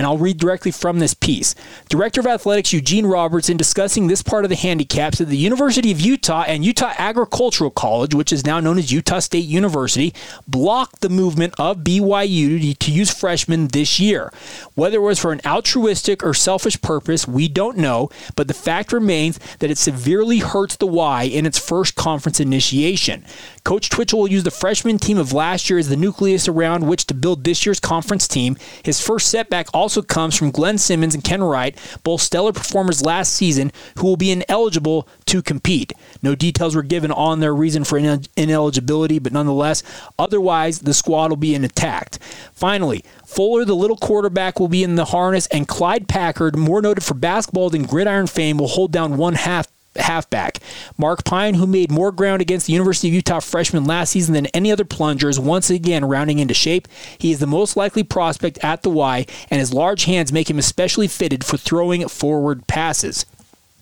and 0.02 0.08
I'll 0.08 0.18
read 0.18 0.40
directly 0.40 0.72
from 0.72 0.98
this 0.98 1.14
piece. 1.14 1.54
Director 1.88 2.22
of 2.22 2.26
Athletics 2.26 2.74
Eugene 2.74 3.06
Roberts, 3.06 3.50
in 3.50 3.56
discussing 3.56 4.08
this 4.08 4.24
part 4.24 4.44
of 4.44 4.50
the 4.50 4.56
handicaps 4.56 5.22
at 5.22 5.28
the 5.28 5.38
University 5.38 5.92
of 5.92 6.02
Utah 6.02 6.44
and 6.48 6.66
Utah 6.66 6.96
Agricultural 6.98 7.70
College, 7.70 8.16
which 8.16 8.34
is 8.34 8.44
now 8.44 8.60
known 8.60 8.80
as 8.80 8.92
Utah 8.92 9.20
State 9.20 9.46
University, 9.46 10.12
blocked 10.48 11.02
the 11.02 11.10
movement 11.10 11.54
of 11.60 11.84
BYU 11.84 12.76
to 12.80 12.92
use 12.92 13.14
freshmen 13.14 13.68
this 13.68 14.00
year. 14.00 14.34
Whether 14.74 14.98
it 14.98 15.02
was 15.02 15.20
for 15.20 15.32
an 15.32 15.42
altruistic 15.46 16.24
or 16.24 16.34
selfish 16.34 16.82
purpose, 16.82 17.28
we 17.28 17.48
don't 17.48 17.78
know, 17.78 18.10
but 18.36 18.48
the 18.48 18.56
fact 18.56 18.92
remains 18.92 19.38
that 19.60 19.70
it 19.70 19.78
severely 19.78 20.40
hurts 20.40 20.78
the 20.78 20.88
Y 20.88 21.26
in 21.26 21.46
its 21.46 21.60
first 21.60 21.94
conference 21.94 22.40
initiation. 22.40 23.24
Coach 23.64 23.90
Twitchell 23.90 24.20
will 24.20 24.28
use 24.28 24.44
the 24.44 24.52
freshman 24.52 24.98
team 24.98 25.18
of 25.18 25.34
last 25.34 25.70
year 25.70 25.78
as 25.78 25.88
the 25.88 25.96
nucleus 25.96 26.48
around 26.48 26.88
which 26.88 27.06
to 27.06 27.14
build 27.14 27.44
this 27.44 27.66
year's 27.66 27.80
conference 27.80 28.28
team. 28.28 28.58
His 28.84 29.00
first 29.00 29.28
setback 29.28 29.68
also 29.74 30.02
comes 30.02 30.36
from 30.36 30.52
Glenn 30.52 30.80
Simmons 30.80 31.14
and 31.14 31.24
Ken 31.24 31.44
Wright, 31.44 31.78
both 32.04 32.22
stellar 32.22 32.54
performers 32.54 33.06
last 33.06 33.34
season, 33.34 33.72
who 33.98 34.08
will 34.08 34.18
be 34.18 34.32
ineligible 34.32 35.08
to 35.26 35.44
compete. 35.44 35.94
No 36.24 36.34
details 36.34 36.76
were 36.76 36.82
given 36.82 37.12
on 37.12 37.40
their 37.40 37.54
reason 37.54 37.84
for 37.84 37.98
ineligibility, 37.98 39.20
but 39.20 39.32
nonetheless, 39.34 39.84
otherwise, 40.18 40.80
the 40.80 40.94
squad 40.94 41.30
will 41.30 41.38
be 41.38 41.54
intact. 41.54 42.18
Finally, 42.54 43.04
Fuller, 43.26 43.64
the 43.64 43.76
little 43.76 43.98
quarterback, 43.98 44.60
will 44.60 44.68
be 44.68 44.84
in 44.84 44.96
the 44.96 45.06
harness, 45.06 45.46
and 45.48 45.68
Clyde 45.68 46.08
Packard, 46.08 46.58
more 46.58 46.82
noted 46.82 47.04
for 47.04 47.14
basketball 47.14 47.70
than 47.70 47.86
gridiron 47.86 48.28
fame, 48.28 48.58
will 48.58 48.68
hold 48.68 48.92
down 48.92 49.18
one 49.18 49.36
half 49.36 49.68
halfback. 49.96 50.60
Mark 50.98 51.24
Pine, 51.24 51.56
who 51.56 51.68
made 51.68 51.92
more 51.92 52.12
ground 52.12 52.42
against 52.42 52.68
the 52.68 52.74
University 52.74 53.08
of 53.10 53.14
Utah 53.14 53.40
freshman 53.40 53.86
last 53.86 54.12
season 54.12 54.34
than 54.34 54.48
any 54.48 54.72
other 54.72 54.86
plunger, 54.86 55.30
is 55.30 55.40
once 55.40 55.70
again 55.70 56.06
rounding 56.06 56.40
into 56.40 56.54
shape. 56.54 56.88
He 57.18 57.32
is 57.32 57.40
the 57.40 57.48
most 57.48 57.76
likely 57.76 58.04
prospect 58.04 58.58
at 58.64 58.84
the 58.84 58.90
Y, 58.90 59.26
and 59.50 59.60
his 59.60 59.74
large 59.74 60.06
hands 60.06 60.32
make 60.32 60.50
him 60.50 60.60
especially 60.60 61.08
fitted 61.08 61.44
for 61.46 61.58
throwing 61.58 62.08
forward 62.08 62.68
passes. 62.68 63.26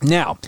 Now, 0.02 0.39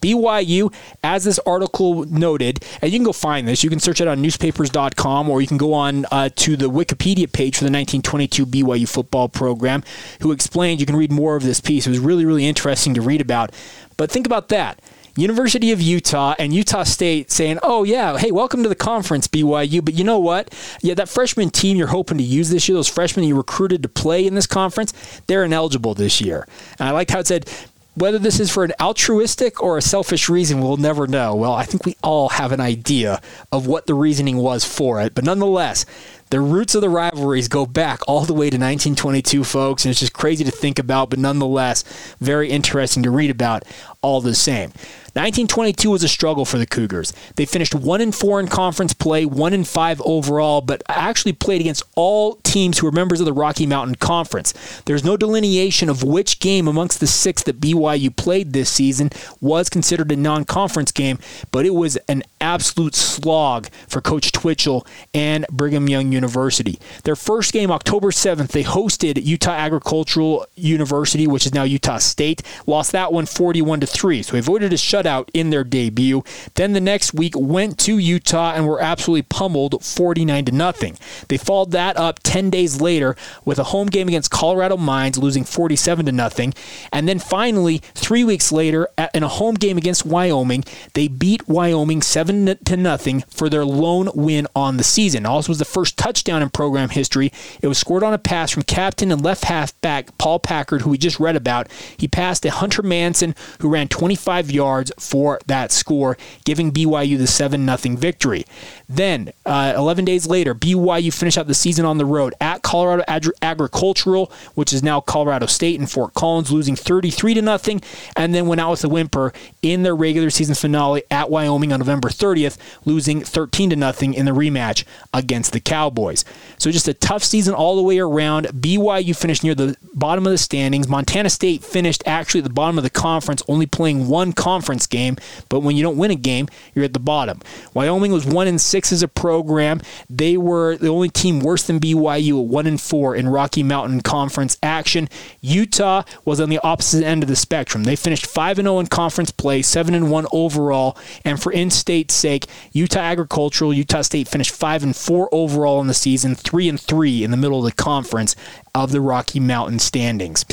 BYU, 0.00 0.72
as 1.02 1.24
this 1.24 1.40
article 1.40 2.04
noted, 2.04 2.64
and 2.80 2.92
you 2.92 2.98
can 2.98 3.04
go 3.04 3.12
find 3.12 3.48
this. 3.48 3.64
You 3.64 3.70
can 3.70 3.80
search 3.80 4.00
it 4.00 4.06
on 4.06 4.22
newspapers.com 4.22 5.28
or 5.28 5.40
you 5.40 5.48
can 5.48 5.56
go 5.56 5.74
on 5.74 6.06
uh, 6.12 6.28
to 6.36 6.56
the 6.56 6.70
Wikipedia 6.70 7.30
page 7.30 7.56
for 7.56 7.64
the 7.64 7.72
1922 7.72 8.46
BYU 8.46 8.88
football 8.88 9.28
program, 9.28 9.82
who 10.20 10.30
explained. 10.30 10.78
You 10.80 10.86
can 10.86 10.96
read 10.96 11.10
more 11.10 11.34
of 11.34 11.42
this 11.42 11.60
piece. 11.60 11.86
It 11.86 11.90
was 11.90 11.98
really, 11.98 12.24
really 12.24 12.46
interesting 12.46 12.94
to 12.94 13.02
read 13.02 13.20
about. 13.20 13.52
But 13.96 14.10
think 14.10 14.26
about 14.26 14.48
that. 14.50 14.80
University 15.18 15.72
of 15.72 15.80
Utah 15.80 16.34
and 16.38 16.52
Utah 16.52 16.84
State 16.84 17.30
saying, 17.30 17.58
"Oh 17.62 17.82
yeah, 17.84 18.18
hey, 18.18 18.30
welcome 18.30 18.62
to 18.62 18.68
the 18.68 18.74
conference, 18.74 19.26
BYU." 19.26 19.84
But 19.84 19.94
you 19.94 20.04
know 20.04 20.18
what? 20.18 20.54
Yeah, 20.80 20.94
that 20.94 21.08
freshman 21.08 21.50
team 21.50 21.76
you're 21.76 21.88
hoping 21.88 22.18
to 22.18 22.24
use 22.24 22.50
this 22.50 22.68
year, 22.68 22.76
those 22.76 22.88
freshmen 22.88 23.26
you 23.26 23.36
recruited 23.36 23.82
to 23.82 23.88
play 23.88 24.26
in 24.26 24.34
this 24.34 24.46
conference, 24.46 24.92
they're 25.26 25.44
ineligible 25.44 25.94
this 25.94 26.20
year. 26.20 26.46
And 26.78 26.88
I 26.88 26.92
liked 26.92 27.10
how 27.10 27.20
it 27.20 27.26
said. 27.26 27.48
Whether 27.94 28.20
this 28.20 28.38
is 28.38 28.48
for 28.48 28.62
an 28.62 28.70
altruistic 28.80 29.60
or 29.60 29.76
a 29.76 29.82
selfish 29.82 30.28
reason, 30.28 30.60
we'll 30.60 30.76
never 30.76 31.08
know. 31.08 31.34
Well, 31.34 31.52
I 31.52 31.64
think 31.64 31.84
we 31.84 31.96
all 32.00 32.28
have 32.28 32.52
an 32.52 32.60
idea 32.60 33.20
of 33.50 33.66
what 33.66 33.88
the 33.88 33.94
reasoning 33.94 34.36
was 34.36 34.64
for 34.64 35.00
it. 35.00 35.16
But 35.16 35.24
nonetheless, 35.24 35.84
the 36.30 36.40
roots 36.40 36.76
of 36.76 36.82
the 36.82 36.90
rivalries 36.90 37.48
go 37.48 37.66
back 37.66 38.00
all 38.06 38.24
the 38.24 38.34
way 38.34 38.50
to 38.50 38.56
1922, 38.56 39.42
folks, 39.42 39.84
and 39.84 39.90
it's 39.90 39.98
just 39.98 40.12
crazy 40.12 40.44
to 40.44 40.50
think 40.52 40.78
about, 40.78 41.10
but 41.10 41.18
nonetheless, 41.18 41.82
very 42.20 42.50
interesting 42.50 43.02
to 43.02 43.10
read 43.10 43.30
about 43.30 43.64
all 44.00 44.20
the 44.20 44.34
same. 44.36 44.72
1922 45.14 45.90
was 45.90 46.04
a 46.04 46.08
struggle 46.08 46.44
for 46.44 46.58
the 46.58 46.66
Cougars. 46.66 47.12
They 47.36 47.46
finished 47.46 47.74
1 47.74 48.00
in 48.00 48.12
4 48.12 48.40
in 48.40 48.48
conference 48.48 48.92
play, 48.92 49.24
1 49.24 49.54
in 49.54 49.64
5 49.64 50.02
overall, 50.04 50.60
but 50.60 50.82
actually 50.86 51.32
played 51.32 51.62
against 51.62 51.82
all 51.94 52.36
teams 52.44 52.78
who 52.78 52.86
were 52.86 52.92
members 52.92 53.18
of 53.18 53.26
the 53.26 53.32
Rocky 53.32 53.66
Mountain 53.66 53.96
Conference. 53.96 54.52
There's 54.84 55.04
no 55.04 55.16
delineation 55.16 55.88
of 55.88 56.02
which 56.02 56.40
game 56.40 56.68
amongst 56.68 57.00
the 57.00 57.06
6 57.06 57.42
that 57.44 57.58
BYU 57.58 58.14
played 58.14 58.52
this 58.52 58.68
season 58.68 59.10
was 59.40 59.70
considered 59.70 60.12
a 60.12 60.16
non-conference 60.16 60.92
game, 60.92 61.18
but 61.50 61.64
it 61.64 61.74
was 61.74 61.96
an 62.08 62.22
absolute 62.40 62.94
slog 62.94 63.68
for 63.88 64.00
coach 64.02 64.30
Twitchell 64.30 64.86
and 65.14 65.46
Brigham 65.50 65.88
Young 65.88 66.12
University. 66.12 66.78
Their 67.04 67.16
first 67.16 67.52
game 67.52 67.70
October 67.70 68.10
7th, 68.10 68.48
they 68.48 68.62
hosted 68.62 69.24
Utah 69.24 69.52
Agricultural 69.52 70.46
University, 70.54 71.26
which 71.26 71.46
is 71.46 71.54
now 71.54 71.62
Utah 71.62 71.98
State. 71.98 72.42
Lost 72.66 72.92
that 72.92 73.12
one 73.12 73.26
41 73.26 73.80
to 73.80 73.86
3. 73.86 74.22
So 74.22 74.32
they 74.32 74.38
avoided 74.38 74.72
a 74.72 74.76
shutout 74.76 74.97
shutout 74.98 75.28
in 75.32 75.50
their 75.50 75.64
debut. 75.64 76.22
Then 76.54 76.72
the 76.72 76.80
next 76.80 77.14
week 77.14 77.34
went 77.36 77.78
to 77.80 77.98
Utah 77.98 78.52
and 78.54 78.66
were 78.66 78.80
absolutely 78.80 79.22
pummeled 79.22 79.84
49 79.84 80.44
to 80.46 80.52
nothing. 80.52 80.98
They 81.28 81.36
followed 81.36 81.72
that 81.72 81.96
up 81.96 82.20
10 82.22 82.50
days 82.50 82.80
later 82.80 83.16
with 83.44 83.58
a 83.58 83.64
home 83.64 83.88
game 83.88 84.08
against 84.08 84.30
Colorado 84.30 84.76
Mines 84.76 85.18
losing 85.18 85.44
47 85.44 86.06
to 86.06 86.12
nothing. 86.12 86.54
And 86.92 87.08
then 87.08 87.18
finally, 87.18 87.78
3 87.94 88.24
weeks 88.24 88.52
later 88.52 88.88
in 89.14 89.22
a 89.22 89.28
home 89.28 89.54
game 89.54 89.78
against 89.78 90.06
Wyoming, 90.06 90.64
they 90.94 91.08
beat 91.08 91.48
Wyoming 91.48 92.02
7 92.02 92.58
to 92.64 92.76
nothing 92.76 93.22
for 93.28 93.48
their 93.48 93.64
lone 93.64 94.10
win 94.14 94.46
on 94.54 94.76
the 94.76 94.84
season. 94.84 95.26
Also 95.26 95.50
was 95.50 95.58
the 95.58 95.64
first 95.64 95.96
touchdown 95.96 96.42
in 96.42 96.50
program 96.50 96.90
history. 96.90 97.32
It 97.62 97.68
was 97.68 97.78
scored 97.78 98.02
on 98.02 98.14
a 98.14 98.18
pass 98.18 98.50
from 98.50 98.62
captain 98.62 99.12
and 99.12 99.22
left 99.22 99.44
halfback 99.44 100.16
Paul 100.18 100.38
Packard, 100.38 100.82
who 100.82 100.90
we 100.90 100.98
just 100.98 101.20
read 101.20 101.36
about. 101.36 101.68
He 101.96 102.08
passed 102.08 102.42
to 102.42 102.50
Hunter 102.50 102.82
Manson, 102.82 103.34
who 103.60 103.68
ran 103.68 103.88
25 103.88 104.50
yards 104.50 104.87
for 104.98 105.38
that 105.46 105.72
score, 105.72 106.16
giving 106.44 106.72
BYU 106.72 107.18
the 107.18 107.26
7 107.26 107.64
0 107.64 107.96
victory. 107.96 108.44
Then, 108.88 109.32
uh, 109.44 109.74
11 109.76 110.04
days 110.04 110.26
later, 110.26 110.54
BYU 110.54 111.12
finished 111.12 111.36
out 111.36 111.46
the 111.46 111.54
season 111.54 111.84
on 111.84 111.98
the 111.98 112.06
road 112.06 112.34
at 112.40 112.62
Colorado 112.62 113.04
Agri- 113.06 113.34
Agricultural, 113.42 114.32
which 114.54 114.72
is 114.72 114.82
now 114.82 115.00
Colorado 115.00 115.46
State 115.46 115.78
in 115.78 115.86
Fort 115.86 116.14
Collins, 116.14 116.50
losing 116.50 116.76
33 116.76 117.34
to 117.34 117.42
nothing, 117.42 117.82
and 118.16 118.34
then 118.34 118.46
went 118.46 118.60
out 118.60 118.70
with 118.70 118.84
a 118.84 118.88
whimper 118.88 119.32
in 119.62 119.82
their 119.82 119.94
regular 119.94 120.30
season 120.30 120.54
finale 120.54 121.02
at 121.10 121.30
Wyoming 121.30 121.72
on 121.72 121.80
November 121.80 122.08
30th, 122.08 122.56
losing 122.84 123.22
13 123.22 123.70
to 123.70 123.76
nothing 123.76 124.14
in 124.14 124.24
the 124.24 124.32
rematch 124.32 124.84
against 125.12 125.52
the 125.52 125.60
Cowboys. 125.60 126.24
So 126.58 126.70
just 126.70 126.88
a 126.88 126.94
tough 126.94 127.24
season 127.24 127.54
all 127.54 127.76
the 127.76 127.82
way 127.82 127.98
around. 127.98 128.46
BYU 128.46 129.14
finished 129.16 129.44
near 129.44 129.54
the 129.54 129.76
bottom 129.94 130.26
of 130.26 130.32
the 130.32 130.38
standings. 130.38 130.88
Montana 130.88 131.30
State 131.30 131.62
finished 131.62 132.02
actually 132.06 132.40
at 132.40 132.44
the 132.44 132.50
bottom 132.50 132.78
of 132.78 132.84
the 132.84 132.90
conference, 132.90 133.42
only 133.48 133.66
playing 133.66 134.08
one 134.08 134.32
conference 134.32 134.77
game. 134.86 135.16
But 135.48 135.60
when 135.60 135.76
you 135.76 135.82
don't 135.82 135.96
win 135.96 136.10
a 136.10 136.16
game, 136.16 136.48
you're 136.74 136.84
at 136.84 136.92
the 136.92 137.00
bottom. 137.00 137.40
Wyoming 137.74 138.12
was 138.12 138.26
one 138.26 138.48
in 138.48 138.58
six 138.58 138.92
as 138.92 139.02
a 139.02 139.08
program. 139.08 139.80
They 140.08 140.36
were 140.36 140.76
the 140.76 140.88
only 140.88 141.08
team 141.08 141.40
worse 141.40 141.64
than 141.64 141.80
BYU 141.80 142.40
at 142.40 142.46
one 142.46 142.66
in 142.66 142.78
four 142.78 143.14
in 143.14 143.28
Rocky 143.28 143.62
Mountain 143.62 144.02
Conference 144.02 144.58
action. 144.62 145.08
Utah 145.40 146.02
was 146.24 146.40
on 146.40 146.48
the 146.48 146.58
opposite 146.58 147.04
end 147.04 147.22
of 147.22 147.28
the 147.28 147.36
spectrum. 147.36 147.84
They 147.84 147.96
finished 147.96 148.26
five 148.26 148.58
and 148.58 148.66
zero 148.66 148.78
in 148.78 148.86
conference 148.86 149.30
play, 149.30 149.62
seven 149.62 149.94
and 149.94 150.10
one 150.10 150.26
overall. 150.32 150.96
And 151.24 151.40
for 151.40 151.52
in-state 151.52 152.10
sake, 152.10 152.46
Utah 152.72 153.00
Agricultural, 153.00 153.74
Utah 153.74 154.02
State 154.02 154.28
finished 154.28 154.54
five 154.54 154.82
and 154.82 154.94
four 154.94 155.28
overall 155.32 155.80
in 155.80 155.86
the 155.86 155.94
season, 155.94 156.34
three 156.34 156.68
and 156.68 156.80
three 156.80 157.24
in 157.24 157.30
the 157.30 157.36
middle 157.36 157.58
of 157.58 157.64
the 157.64 157.72
conference 157.72 158.36
of 158.74 158.92
the 158.92 159.00
Rocky 159.00 159.40
Mountain 159.40 159.78
standings. 159.78 160.44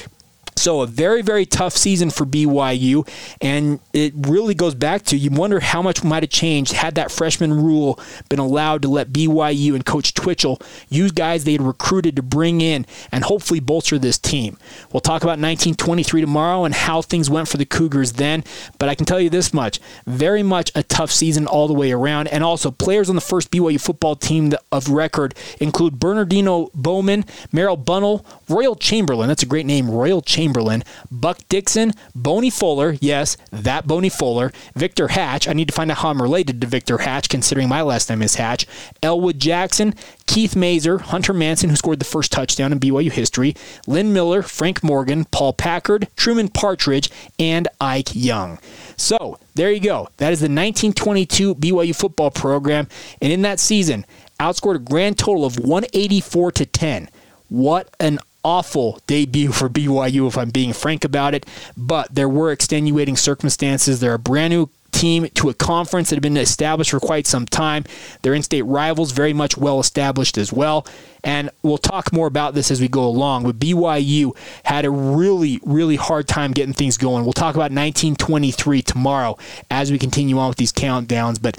So 0.58 0.82
a 0.82 0.88
very, 0.88 1.22
very 1.22 1.46
tough 1.46 1.74
season 1.74 2.10
for 2.10 2.26
BYU, 2.26 3.08
and 3.42 3.80
it 3.92 4.14
really 4.16 4.56
goes 4.56 4.74
back 4.74 5.04
to 5.04 5.18
you 5.18 5.30
wonder 5.30 5.60
how 5.60 5.82
much 5.82 6.02
might 6.04 6.24
have 6.24 6.30
changed 6.30 6.72
had 6.72 6.96
that 6.96 7.12
freshman 7.12 7.54
rule 7.54 8.00
been 8.30 8.40
allowed 8.40 8.82
to 8.84 8.88
let 8.88 9.12
BYU 9.12 9.76
and 9.76 9.86
Coach 9.86 10.14
Twitchell 10.14 10.60
use 10.88 11.12
guys 11.12 11.44
they 11.44 11.52
had 11.52 11.62
recruited 11.62 12.16
to 12.16 12.24
bring 12.24 12.62
in 12.62 12.86
and 13.12 13.26
hopefully 13.26 13.60
bolster 13.60 14.00
this 14.00 14.18
team. 14.18 14.58
We'll 14.94 15.02
talk 15.02 15.24
about 15.24 15.38
1923 15.38 16.22
tomorrow 16.22 16.64
and 16.64 16.74
how 16.74 17.02
things 17.02 17.30
went 17.30 17.50
for 17.50 17.58
the 17.58 17.66
Cougars 17.66 18.14
then, 18.14 18.44
but 18.80 18.88
I 18.88 18.96
can 18.96 19.06
tell 19.06 19.20
you 19.20 19.30
this 19.30 19.54
much: 19.54 19.82
very 20.08 20.42
much 20.42 20.72
a 20.74 20.84
tough 20.84 21.12
season 21.12 21.48
all 21.48 21.68
the 21.68 21.74
way 21.74 21.92
around, 21.92 22.28
and 22.30 22.46
also 22.46 22.72
players 22.72 23.10
on 23.10 23.16
the 23.16 23.22
first 23.22 23.52
BYU 23.52 23.80
football 23.80 24.16
team 24.16 24.54
of 24.72 24.90
record 24.90 25.36
include 25.60 26.00
Bernardino 26.00 26.72
Bowman, 26.74 27.26
Merrill 27.52 27.78
Bunnell, 27.78 28.26
Royal 28.48 28.76
Chamberlain. 28.76 29.28
That's 29.28 29.44
a 29.44 29.48
great 29.48 29.66
name, 29.66 29.92
Royal 29.92 30.22
Chamberlain. 30.22 30.45
Chamberlain, 30.46 30.84
Buck 31.10 31.40
Dixon, 31.50 31.92
Boney 32.14 32.52
Fuller, 32.52 32.98
yes, 33.02 33.36
that 33.52 33.88
Boney 33.88 34.10
Fuller, 34.10 34.52
Victor 34.76 35.08
Hatch. 35.08 35.48
I 35.48 35.54
need 35.54 35.68
to 35.70 35.74
find 35.74 35.90
out 35.90 35.98
how 35.98 36.10
I'm 36.10 36.22
related 36.22 36.62
to 36.62 36.68
Victor 36.68 37.00
Hatch, 37.00 37.30
considering 37.30 37.68
my 37.68 37.82
last 37.82 38.12
name 38.12 38.22
is 38.22 38.36
Hatch. 38.36 38.68
Elwood 39.02 39.40
Jackson, 39.40 39.96
Keith 40.28 40.56
Mazer, 40.56 41.00
Hunter 41.00 41.34
Manson, 41.34 41.72
who 41.72 41.76
scored 41.76 41.98
the 41.98 42.06
first 42.06 42.32
touchdown 42.32 42.72
in 42.72 42.80
BYU 42.80 43.12
history, 43.12 43.56
Lynn 43.88 44.14
Miller, 44.14 44.44
Frank 44.44 44.84
Morgan, 44.84 45.26
Paul 45.26 45.54
Packard, 45.54 46.10
Truman 46.16 46.50
Partridge, 46.50 47.10
and 47.40 47.68
Ike 47.82 48.14
Young. 48.14 48.60
So 48.98 49.40
there 49.56 49.72
you 49.72 49.80
go. 49.80 50.10
That 50.18 50.32
is 50.32 50.42
the 50.42 50.46
1922 50.46 51.56
BYU 51.56 51.96
football 51.96 52.30
program, 52.30 52.88
and 53.20 53.34
in 53.34 53.42
that 53.42 53.60
season, 53.60 54.06
outscored 54.40 54.76
a 54.76 54.80
grand 54.80 55.18
total 55.18 55.44
of 55.44 55.58
184 55.58 56.52
to 56.52 56.66
10. 56.68 57.10
What 57.50 57.96
an 58.00 58.20
awful 58.46 59.00
debut 59.08 59.52
for 59.52 59.68
BYU, 59.68 60.28
if 60.28 60.38
I'm 60.38 60.52
being 60.52 60.72
frank 60.72 61.04
about 61.04 61.34
it. 61.34 61.46
But 61.76 62.14
there 62.14 62.30
were 62.30 62.52
extenuating 62.52 63.18
circumstances. 63.18 64.00
They're 64.00 64.14
a 64.14 64.20
brand 64.20 64.54
new 64.54 64.70
team 64.92 65.28
to 65.34 65.50
a 65.50 65.54
conference 65.54 66.10
that 66.10 66.16
had 66.16 66.24
been 66.24 66.38
established 66.38 66.92
for 66.92 67.00
quite 67.00 67.28
some 67.28 67.46
time. 67.48 67.84
Their 68.22 68.34
in 68.34 68.44
state 68.44 68.62
rivals 68.62 69.12
very 69.12 69.34
much 69.34 69.58
well 69.58 69.80
established 69.80 70.38
as 70.38 70.54
well. 70.54 70.88
And 71.24 71.50
we'll 71.64 71.80
talk 71.80 72.14
more 72.14 72.28
about 72.28 72.54
this 72.54 72.70
as 72.70 72.80
we 72.80 72.88
go 72.88 73.04
along. 73.04 73.44
But 73.44 73.60
BYU 73.60 74.38
had 74.64 74.86
a 74.86 74.92
really, 74.92 75.60
really 75.64 75.96
hard 75.96 76.28
time 76.28 76.52
getting 76.52 76.74
things 76.74 76.98
going. 76.98 77.24
We'll 77.24 77.34
talk 77.34 77.56
about 77.56 77.72
1923 77.72 78.84
tomorrow 78.84 79.38
as 79.72 79.92
we 79.92 79.98
continue 79.98 80.38
on 80.38 80.50
with 80.50 80.58
these 80.58 80.72
countdowns. 80.72 81.42
But 81.42 81.58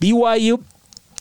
BYU 0.00 0.62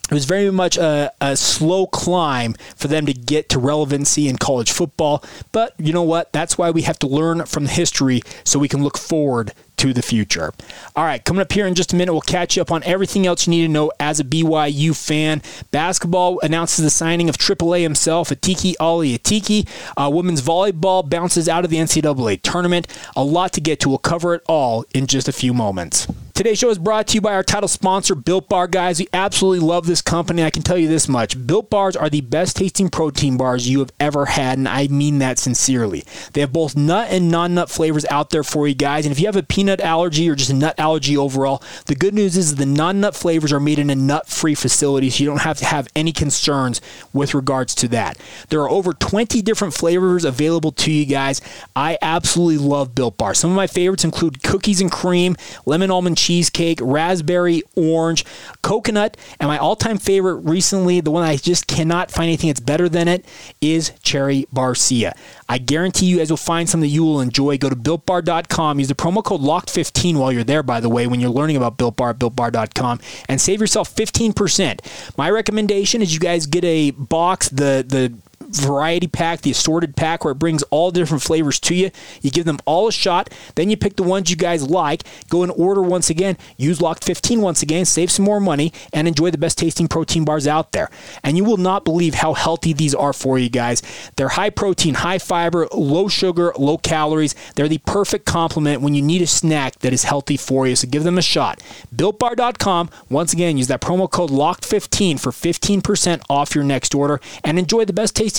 it 0.09 0.13
was 0.13 0.25
very 0.25 0.51
much 0.51 0.77
a, 0.77 1.11
a, 1.21 1.37
slow 1.37 1.85
climb 1.87 2.53
for 2.75 2.87
them 2.87 3.05
to 3.05 3.13
get 3.13 3.49
to 3.49 3.59
relevancy 3.59 4.27
in 4.27 4.37
college 4.37 4.71
football. 4.71 5.23
But 5.51 5.73
you 5.77 5.93
know 5.93 6.03
what? 6.03 6.33
That's 6.33 6.57
why 6.57 6.71
we 6.71 6.81
have 6.83 6.97
to 6.99 7.07
learn 7.07 7.45
from 7.45 7.67
history 7.67 8.21
so 8.43 8.59
we 8.59 8.67
can 8.67 8.83
look 8.83 8.97
forward 8.97 9.53
to 9.79 9.93
the 9.93 10.01
future. 10.01 10.53
All 10.95 11.05
right, 11.05 11.23
coming 11.23 11.41
up 11.41 11.51
here 11.51 11.65
in 11.65 11.73
just 11.73 11.93
a 11.93 11.95
minute, 11.95 12.11
we'll 12.11 12.21
catch 12.21 12.55
you 12.55 12.61
up 12.61 12.71
on 12.71 12.83
everything 12.83 13.25
else 13.25 13.47
you 13.47 13.51
need 13.51 13.61
to 13.63 13.71
know 13.71 13.91
as 13.99 14.19
a 14.19 14.23
BYU 14.23 14.95
fan. 14.95 15.41
Basketball 15.71 16.39
announces 16.41 16.83
the 16.83 16.89
signing 16.89 17.29
of 17.29 17.37
AAA 17.37 17.81
himself, 17.81 18.29
Atiki 18.29 18.75
Ally 18.79 19.15
Atiki. 19.15 19.67
Uh, 19.95 20.09
women's 20.09 20.41
volleyball 20.41 21.09
bounces 21.09 21.47
out 21.47 21.63
of 21.63 21.71
the 21.71 21.77
NCAA 21.77 22.41
tournament. 22.41 22.87
A 23.15 23.23
lot 23.23 23.53
to 23.53 23.61
get 23.61 23.79
to. 23.81 23.89
We'll 23.89 23.97
cover 23.97 24.33
it 24.33 24.43
all 24.47 24.85
in 24.93 25.07
just 25.07 25.27
a 25.27 25.33
few 25.33 25.53
moments. 25.53 26.07
Today's 26.39 26.57
show 26.57 26.69
is 26.69 26.79
brought 26.79 27.07
to 27.07 27.15
you 27.15 27.21
by 27.21 27.33
our 27.33 27.43
title 27.43 27.67
sponsor, 27.67 28.15
Built 28.15 28.47
Bar. 28.47 28.67
Guys, 28.67 28.97
we 28.97 29.09
absolutely 29.11 29.59
love 29.59 29.87
this 29.87 30.01
company. 30.01 30.41
I 30.41 30.49
can 30.49 30.63
tell 30.63 30.77
you 30.77 30.87
this 30.87 31.09
much. 31.09 31.45
Built 31.45 31.69
Bars 31.69 31.97
are 31.97 32.09
the 32.09 32.21
best 32.21 32.55
tasting 32.55 32.87
protein 32.87 33.35
bars 33.35 33.67
you 33.67 33.79
have 33.79 33.91
ever 33.99 34.25
had, 34.25 34.57
and 34.57 34.65
I 34.65 34.87
mean 34.87 35.19
that 35.19 35.37
sincerely. 35.37 36.05
They 36.31 36.39
have 36.39 36.53
both 36.53 36.77
nut 36.77 37.09
and 37.11 37.29
non 37.29 37.55
nut 37.55 37.69
flavors 37.69 38.05
out 38.09 38.29
there 38.29 38.45
for 38.45 38.69
you 38.69 38.73
guys. 38.73 39.05
And 39.05 39.11
if 39.11 39.19
you 39.19 39.25
have 39.25 39.35
a 39.35 39.43
peanut 39.43 39.68
allergy 39.81 40.29
or 40.29 40.35
just 40.35 40.49
a 40.49 40.53
nut 40.53 40.79
allergy 40.79 41.15
overall, 41.15 41.61
the 41.85 41.95
good 41.95 42.13
news 42.13 42.35
is 42.35 42.55
the 42.55 42.65
non 42.65 43.01
nut 43.01 43.15
flavors 43.15 43.53
are 43.53 43.59
made 43.59 43.79
in 43.79 43.89
a 43.89 43.95
nut 43.95 44.27
free 44.27 44.55
facility, 44.55 45.09
so 45.09 45.23
you 45.23 45.29
don't 45.29 45.41
have 45.41 45.57
to 45.57 45.65
have 45.65 45.87
any 45.95 46.11
concerns 46.11 46.81
with 47.13 47.33
regards 47.33 47.75
to 47.75 47.87
that. 47.89 48.17
There 48.49 48.61
are 48.61 48.69
over 48.69 48.93
20 48.93 49.41
different 49.41 49.73
flavors 49.73 50.25
available 50.25 50.71
to 50.73 50.91
you 50.91 51.05
guys. 51.05 51.41
I 51.75 51.97
absolutely 52.01 52.65
love 52.65 52.95
Built 52.95 53.17
Bar. 53.17 53.33
Some 53.33 53.51
of 53.51 53.55
my 53.55 53.67
favorites 53.67 54.03
include 54.03 54.41
cookies 54.43 54.81
and 54.81 54.91
cream, 54.91 55.35
lemon 55.65 55.91
almond 55.91 56.17
cheesecake, 56.17 56.79
raspberry, 56.81 57.63
orange, 57.75 58.25
coconut, 58.61 59.17
and 59.39 59.47
my 59.47 59.57
all 59.57 59.75
time 59.75 59.97
favorite 59.97 60.35
recently, 60.35 61.01
the 61.01 61.11
one 61.11 61.23
I 61.23 61.35
just 61.35 61.67
cannot 61.67 62.11
find 62.11 62.27
anything 62.27 62.49
that's 62.49 62.59
better 62.59 62.89
than 62.89 63.07
it, 63.07 63.25
is 63.61 63.91
cherry 64.03 64.47
barcia. 64.53 65.13
I 65.47 65.57
guarantee 65.57 66.05
you 66.05 66.17
guys 66.17 66.29
will 66.29 66.37
find 66.37 66.69
something 66.69 66.87
that 66.87 66.93
you 66.93 67.03
will 67.03 67.21
enjoy. 67.21 67.57
Go 67.57 67.69
to 67.69 67.75
builtbar.com. 67.75 68.79
Use 68.79 68.87
the 68.87 68.95
promo 68.95 69.23
code 69.23 69.41
LOCKED15 69.59 70.17
while 70.17 70.31
you're 70.31 70.43
there, 70.43 70.63
by 70.63 70.79
the 70.79 70.89
way, 70.89 71.07
when 71.07 71.19
you're 71.19 71.29
learning 71.29 71.57
about 71.57 71.77
Built 71.77 71.95
Bar 71.95 72.13
builtbar.com, 72.13 72.99
and 73.27 73.39
save 73.39 73.59
yourself 73.61 73.93
15%. 73.93 75.17
My 75.17 75.29
recommendation 75.29 76.01
is 76.01 76.13
you 76.13 76.19
guys 76.19 76.45
get 76.45 76.63
a 76.63 76.91
box, 76.91 77.49
the, 77.49 77.85
the 77.87 78.13
variety 78.49 79.07
pack, 79.07 79.41
the 79.41 79.51
assorted 79.51 79.95
pack, 79.95 80.23
where 80.23 80.31
it 80.31 80.39
brings 80.39 80.63
all 80.63 80.91
different 80.91 81.23
flavors 81.23 81.59
to 81.61 81.75
you. 81.75 81.91
You 82.21 82.31
give 82.31 82.45
them 82.45 82.59
all 82.65 82.87
a 82.87 82.91
shot. 82.91 83.29
Then 83.55 83.69
you 83.69 83.77
pick 83.77 83.95
the 83.95 84.03
ones 84.03 84.29
you 84.29 84.35
guys 84.35 84.69
like. 84.69 85.03
Go 85.29 85.43
and 85.43 85.51
order 85.51 85.81
once 85.81 86.09
again. 86.09 86.37
Use 86.57 86.81
Locked 86.81 87.03
15 87.03 87.41
once 87.41 87.61
again. 87.61 87.85
Save 87.85 88.11
some 88.11 88.25
more 88.25 88.39
money 88.39 88.73
and 88.93 89.07
enjoy 89.07 89.31
the 89.31 89.37
best 89.37 89.57
tasting 89.57 89.87
protein 89.87 90.25
bars 90.25 90.47
out 90.47 90.71
there. 90.71 90.89
And 91.23 91.37
you 91.37 91.43
will 91.43 91.57
not 91.57 91.85
believe 91.85 92.15
how 92.15 92.33
healthy 92.33 92.73
these 92.73 92.95
are 92.95 93.13
for 93.13 93.37
you 93.37 93.49
guys. 93.49 93.81
They're 94.15 94.29
high 94.29 94.49
protein, 94.49 94.95
high 94.95 95.19
fiber, 95.19 95.67
low 95.73 96.07
sugar, 96.07 96.53
low 96.57 96.77
calories. 96.77 97.35
They're 97.55 97.67
the 97.67 97.79
perfect 97.79 98.25
complement 98.25 98.81
when 98.81 98.93
you 98.93 99.01
need 99.01 99.21
a 99.21 99.27
snack 99.27 99.79
that 99.79 99.93
is 99.93 100.03
healthy 100.03 100.37
for 100.37 100.67
you. 100.67 100.75
So 100.75 100.87
give 100.87 101.03
them 101.03 101.17
a 101.17 101.21
shot. 101.21 101.61
BuiltBar.com. 101.95 102.89
Once 103.09 103.33
again, 103.33 103.57
use 103.57 103.67
that 103.67 103.81
promo 103.81 104.09
code 104.09 104.29
LOCKED15 104.29 105.19
for 105.19 105.31
15% 105.31 106.21
off 106.29 106.55
your 106.55 106.63
next 106.63 106.95
order 106.95 107.19
and 107.43 107.59
enjoy 107.59 107.85
the 107.85 107.93
best 107.93 108.15
tasting 108.15 108.38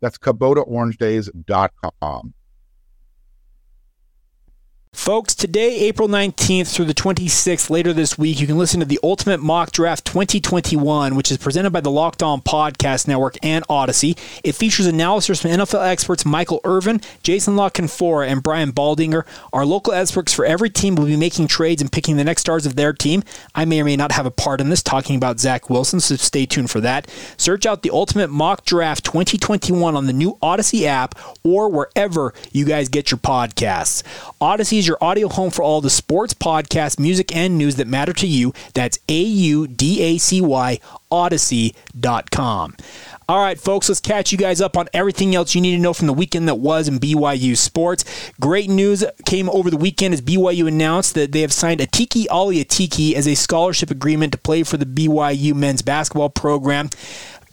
that's 0.00 0.18
KubotaOrangeDays.com. 0.18 2.34
Folks, 4.92 5.36
today, 5.36 5.78
April 5.82 6.08
19th 6.08 6.74
through 6.74 6.84
the 6.84 6.94
26th, 6.94 7.70
later 7.70 7.92
this 7.92 8.18
week, 8.18 8.40
you 8.40 8.46
can 8.46 8.58
listen 8.58 8.80
to 8.80 8.86
the 8.86 8.98
Ultimate 9.04 9.38
Mock 9.38 9.70
Draft 9.70 10.04
2021, 10.04 11.14
which 11.14 11.30
is 11.30 11.38
presented 11.38 11.70
by 11.70 11.80
the 11.80 11.92
Locked 11.92 12.24
On 12.24 12.40
Podcast 12.40 13.06
Network 13.06 13.36
and 13.40 13.64
Audacy. 13.68 14.18
It 14.42 14.56
features 14.56 14.86
analysis 14.86 15.40
from 15.40 15.52
NFL 15.52 15.86
experts 15.86 16.26
Michael 16.26 16.60
Irvin, 16.64 17.00
Jason 17.22 17.54
La 17.54 17.70
Canfora, 17.70 18.26
and 18.26 18.42
Brian 18.42 18.72
Baldinger. 18.72 19.24
Our 19.52 19.64
local 19.64 19.92
experts 19.92 20.34
for 20.34 20.44
every 20.44 20.70
team 20.70 20.96
will 20.96 21.06
be 21.06 21.16
making 21.16 21.46
trades 21.46 21.80
and 21.80 21.90
picking 21.90 22.16
the 22.16 22.24
next 22.24 22.40
stars 22.40 22.66
of 22.66 22.74
their 22.74 22.92
team. 22.92 23.22
I 23.54 23.66
may 23.66 23.80
or 23.80 23.84
may 23.84 23.96
not 23.96 24.12
have 24.12 24.26
a 24.26 24.30
part 24.32 24.60
in 24.60 24.70
this, 24.70 24.82
talking 24.82 25.14
about 25.14 25.38
Zach 25.38 25.70
Wilson, 25.70 26.00
so 26.00 26.16
stay 26.16 26.46
tuned 26.46 26.70
for 26.70 26.80
that. 26.80 27.08
Search 27.36 27.64
out 27.64 27.82
the 27.82 27.90
Ultimate 27.90 28.30
Mock 28.30 28.64
Draft 28.64 29.04
2021 29.04 29.94
on 29.94 30.06
the 30.06 30.12
new 30.12 30.36
Audacy 30.42 30.82
app 30.82 31.14
or 31.44 31.68
wherever 31.68 32.34
you 32.50 32.64
guys 32.64 32.88
get 32.88 33.12
your 33.12 33.18
podcasts. 33.18 34.02
Audacy 34.40 34.79
is 34.80 34.88
your 34.88 34.98
audio 35.00 35.28
home 35.28 35.50
for 35.50 35.62
all 35.62 35.80
the 35.80 35.90
sports, 35.90 36.34
podcasts, 36.34 36.98
music, 36.98 37.36
and 37.36 37.56
news 37.56 37.76
that 37.76 37.86
matter 37.86 38.12
to 38.14 38.26
you. 38.26 38.52
That's 38.74 38.98
A 39.08 39.20
U 39.22 39.68
D 39.68 40.02
A 40.02 40.18
C 40.18 40.40
Y, 40.40 40.80
Audacy.com. 41.12 42.76
All 43.28 43.38
right, 43.38 43.60
folks, 43.60 43.88
let's 43.88 44.00
catch 44.00 44.32
you 44.32 44.38
guys 44.38 44.60
up 44.60 44.76
on 44.76 44.88
everything 44.92 45.36
else 45.36 45.54
you 45.54 45.60
need 45.60 45.76
to 45.76 45.82
know 45.82 45.92
from 45.92 46.08
the 46.08 46.12
weekend 46.12 46.48
that 46.48 46.56
was 46.56 46.88
in 46.88 46.98
BYU 46.98 47.56
sports. 47.56 48.04
Great 48.40 48.68
news 48.68 49.04
came 49.24 49.48
over 49.50 49.70
the 49.70 49.76
weekend 49.76 50.14
as 50.14 50.20
BYU 50.20 50.66
announced 50.66 51.14
that 51.14 51.30
they 51.30 51.42
have 51.42 51.52
signed 51.52 51.78
Atiki 51.78 52.26
Ally 52.28 52.56
Atiki 52.56 53.12
as 53.14 53.28
a 53.28 53.36
scholarship 53.36 53.90
agreement 53.90 54.32
to 54.32 54.38
play 54.38 54.64
for 54.64 54.78
the 54.78 54.86
BYU 54.86 55.54
men's 55.54 55.82
basketball 55.82 56.30
program. 56.30 56.90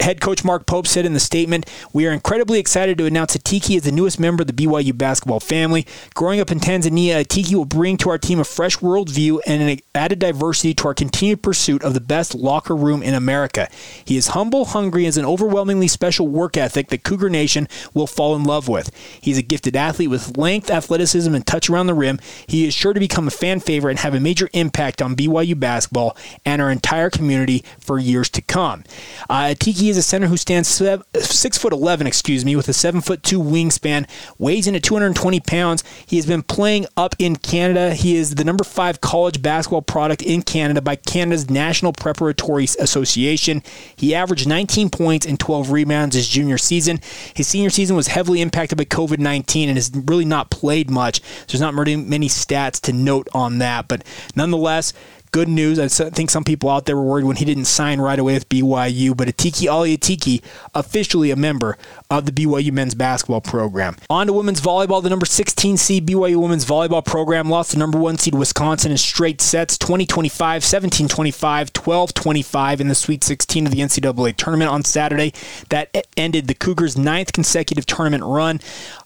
Head 0.00 0.20
coach 0.20 0.44
Mark 0.44 0.64
Pope 0.64 0.86
said 0.86 1.04
in 1.04 1.12
the 1.12 1.20
statement, 1.20 1.66
We 1.92 2.06
are 2.06 2.12
incredibly 2.12 2.60
excited 2.60 2.98
to 2.98 3.06
announce 3.06 3.32
that 3.32 3.44
Tiki 3.44 3.74
is 3.74 3.82
the 3.82 3.92
newest 3.92 4.20
member 4.20 4.42
of 4.42 4.46
the 4.46 4.52
BYU 4.52 4.96
basketball 4.96 5.40
family. 5.40 5.86
Growing 6.14 6.40
up 6.40 6.52
in 6.52 6.60
Tanzania, 6.60 7.26
Tiki 7.26 7.54
will 7.56 7.64
bring 7.64 7.96
to 7.98 8.10
our 8.10 8.18
team 8.18 8.38
a 8.38 8.44
fresh 8.44 8.78
worldview 8.78 9.40
and 9.44 9.60
an 9.60 9.78
added 9.94 10.20
diversity 10.20 10.72
to 10.74 10.88
our 10.88 10.94
continued 10.94 11.42
pursuit 11.42 11.82
of 11.82 11.94
the 11.94 12.00
best 12.00 12.34
locker 12.34 12.76
room 12.76 13.02
in 13.02 13.12
America. 13.12 13.68
He 14.04 14.16
is 14.16 14.28
humble, 14.28 14.66
hungry, 14.66 15.02
and 15.02 15.08
has 15.08 15.16
an 15.16 15.24
overwhelmingly 15.24 15.88
special 15.88 16.28
work 16.28 16.56
ethic 16.56 16.88
that 16.88 17.02
Cougar 17.02 17.28
Nation 17.28 17.66
will 17.92 18.06
fall 18.06 18.36
in 18.36 18.44
love 18.44 18.68
with. 18.68 18.94
He's 19.20 19.38
a 19.38 19.42
gifted 19.42 19.74
athlete 19.74 20.10
with 20.10 20.38
length, 20.38 20.70
athleticism, 20.70 21.34
and 21.34 21.46
touch 21.46 21.68
around 21.68 21.88
the 21.88 21.94
rim. 21.94 22.20
He 22.46 22.66
is 22.66 22.72
sure 22.74 22.92
to 22.92 23.00
become 23.00 23.26
a 23.26 23.32
fan 23.32 23.58
favorite 23.58 23.92
and 23.92 24.00
have 24.00 24.14
a 24.14 24.20
major 24.20 24.48
impact 24.52 25.02
on 25.02 25.16
BYU 25.16 25.58
basketball 25.58 26.16
and 26.44 26.62
our 26.62 26.70
entire 26.70 27.10
community 27.10 27.64
for 27.80 27.98
years 27.98 28.30
to 28.30 28.42
come. 28.42 28.84
Uh, 29.28 29.54
Tiki 29.58 29.87
is 29.90 29.96
a 29.96 30.02
center 30.02 30.26
who 30.26 30.36
stands 30.36 30.68
seven, 30.68 31.04
six 31.14 31.58
foot 31.58 31.72
eleven, 31.72 32.06
excuse 32.06 32.44
me, 32.44 32.56
with 32.56 32.68
a 32.68 32.72
seven 32.72 33.00
foot 33.00 33.22
two 33.22 33.40
wingspan, 33.40 34.08
weighs 34.38 34.66
in 34.66 34.74
at 34.74 34.82
220 34.82 35.40
pounds. 35.40 35.84
He 36.06 36.16
has 36.16 36.26
been 36.26 36.42
playing 36.42 36.86
up 36.96 37.14
in 37.18 37.36
Canada. 37.36 37.94
He 37.94 38.16
is 38.16 38.34
the 38.34 38.44
number 38.44 38.64
five 38.64 39.00
college 39.00 39.42
basketball 39.42 39.82
product 39.82 40.22
in 40.22 40.42
Canada 40.42 40.80
by 40.80 40.96
Canada's 40.96 41.50
National 41.50 41.92
Preparatory 41.92 42.64
Association. 42.64 43.62
He 43.96 44.14
averaged 44.14 44.48
19 44.48 44.90
points 44.90 45.26
and 45.26 45.38
12 45.38 45.70
rebounds 45.70 46.14
his 46.16 46.28
junior 46.28 46.58
season. 46.58 47.00
His 47.34 47.48
senior 47.48 47.70
season 47.70 47.96
was 47.96 48.08
heavily 48.08 48.40
impacted 48.40 48.78
by 48.78 48.84
COVID 48.84 49.18
19 49.18 49.68
and 49.68 49.78
has 49.78 49.90
really 49.94 50.24
not 50.24 50.50
played 50.50 50.90
much. 50.90 51.20
So 51.20 51.58
There's 51.58 51.60
not 51.60 51.74
many 51.74 52.28
stats 52.28 52.80
to 52.82 52.92
note 52.92 53.28
on 53.32 53.58
that, 53.58 53.88
but 53.88 54.04
nonetheless 54.34 54.92
good 55.30 55.48
news. 55.48 55.78
I 55.78 55.88
think 56.10 56.30
some 56.30 56.44
people 56.44 56.70
out 56.70 56.86
there 56.86 56.96
were 56.96 57.04
worried 57.04 57.24
when 57.24 57.36
he 57.36 57.44
didn't 57.44 57.66
sign 57.66 58.00
right 58.00 58.18
away 58.18 58.34
with 58.34 58.48
BYU, 58.48 59.16
but 59.16 59.28
Atiki 59.28 59.66
Ally 59.66 59.96
Atiki, 59.96 60.42
officially 60.74 61.30
a 61.30 61.36
member 61.36 61.76
of 62.10 62.26
the 62.26 62.32
BYU 62.32 62.72
men's 62.72 62.94
basketball 62.94 63.40
program. 63.40 63.96
On 64.10 64.26
to 64.26 64.32
women's 64.32 64.60
volleyball. 64.60 65.02
The 65.02 65.10
number 65.10 65.26
16 65.26 65.76
seed 65.76 66.06
BYU 66.06 66.36
women's 66.36 66.64
volleyball 66.64 67.04
program 67.04 67.48
lost 67.48 67.72
the 67.72 67.78
number 67.78 67.98
one 67.98 68.18
seed 68.18 68.34
Wisconsin 68.34 68.90
in 68.90 68.98
straight 68.98 69.40
sets 69.40 69.76
2025, 69.78 70.64
17 70.64 71.08
25, 71.08 71.72
12 71.72 72.14
25 72.14 72.80
in 72.80 72.88
the 72.88 72.94
Sweet 72.94 73.24
16 73.24 73.66
of 73.66 73.72
the 73.72 73.80
NCAA 73.80 74.36
tournament 74.36 74.70
on 74.70 74.84
Saturday. 74.84 75.32
That 75.68 76.06
ended 76.16 76.46
the 76.46 76.54
Cougars' 76.54 76.96
ninth 76.96 77.32
consecutive 77.32 77.86
tournament 77.86 78.24
run. 78.24 78.60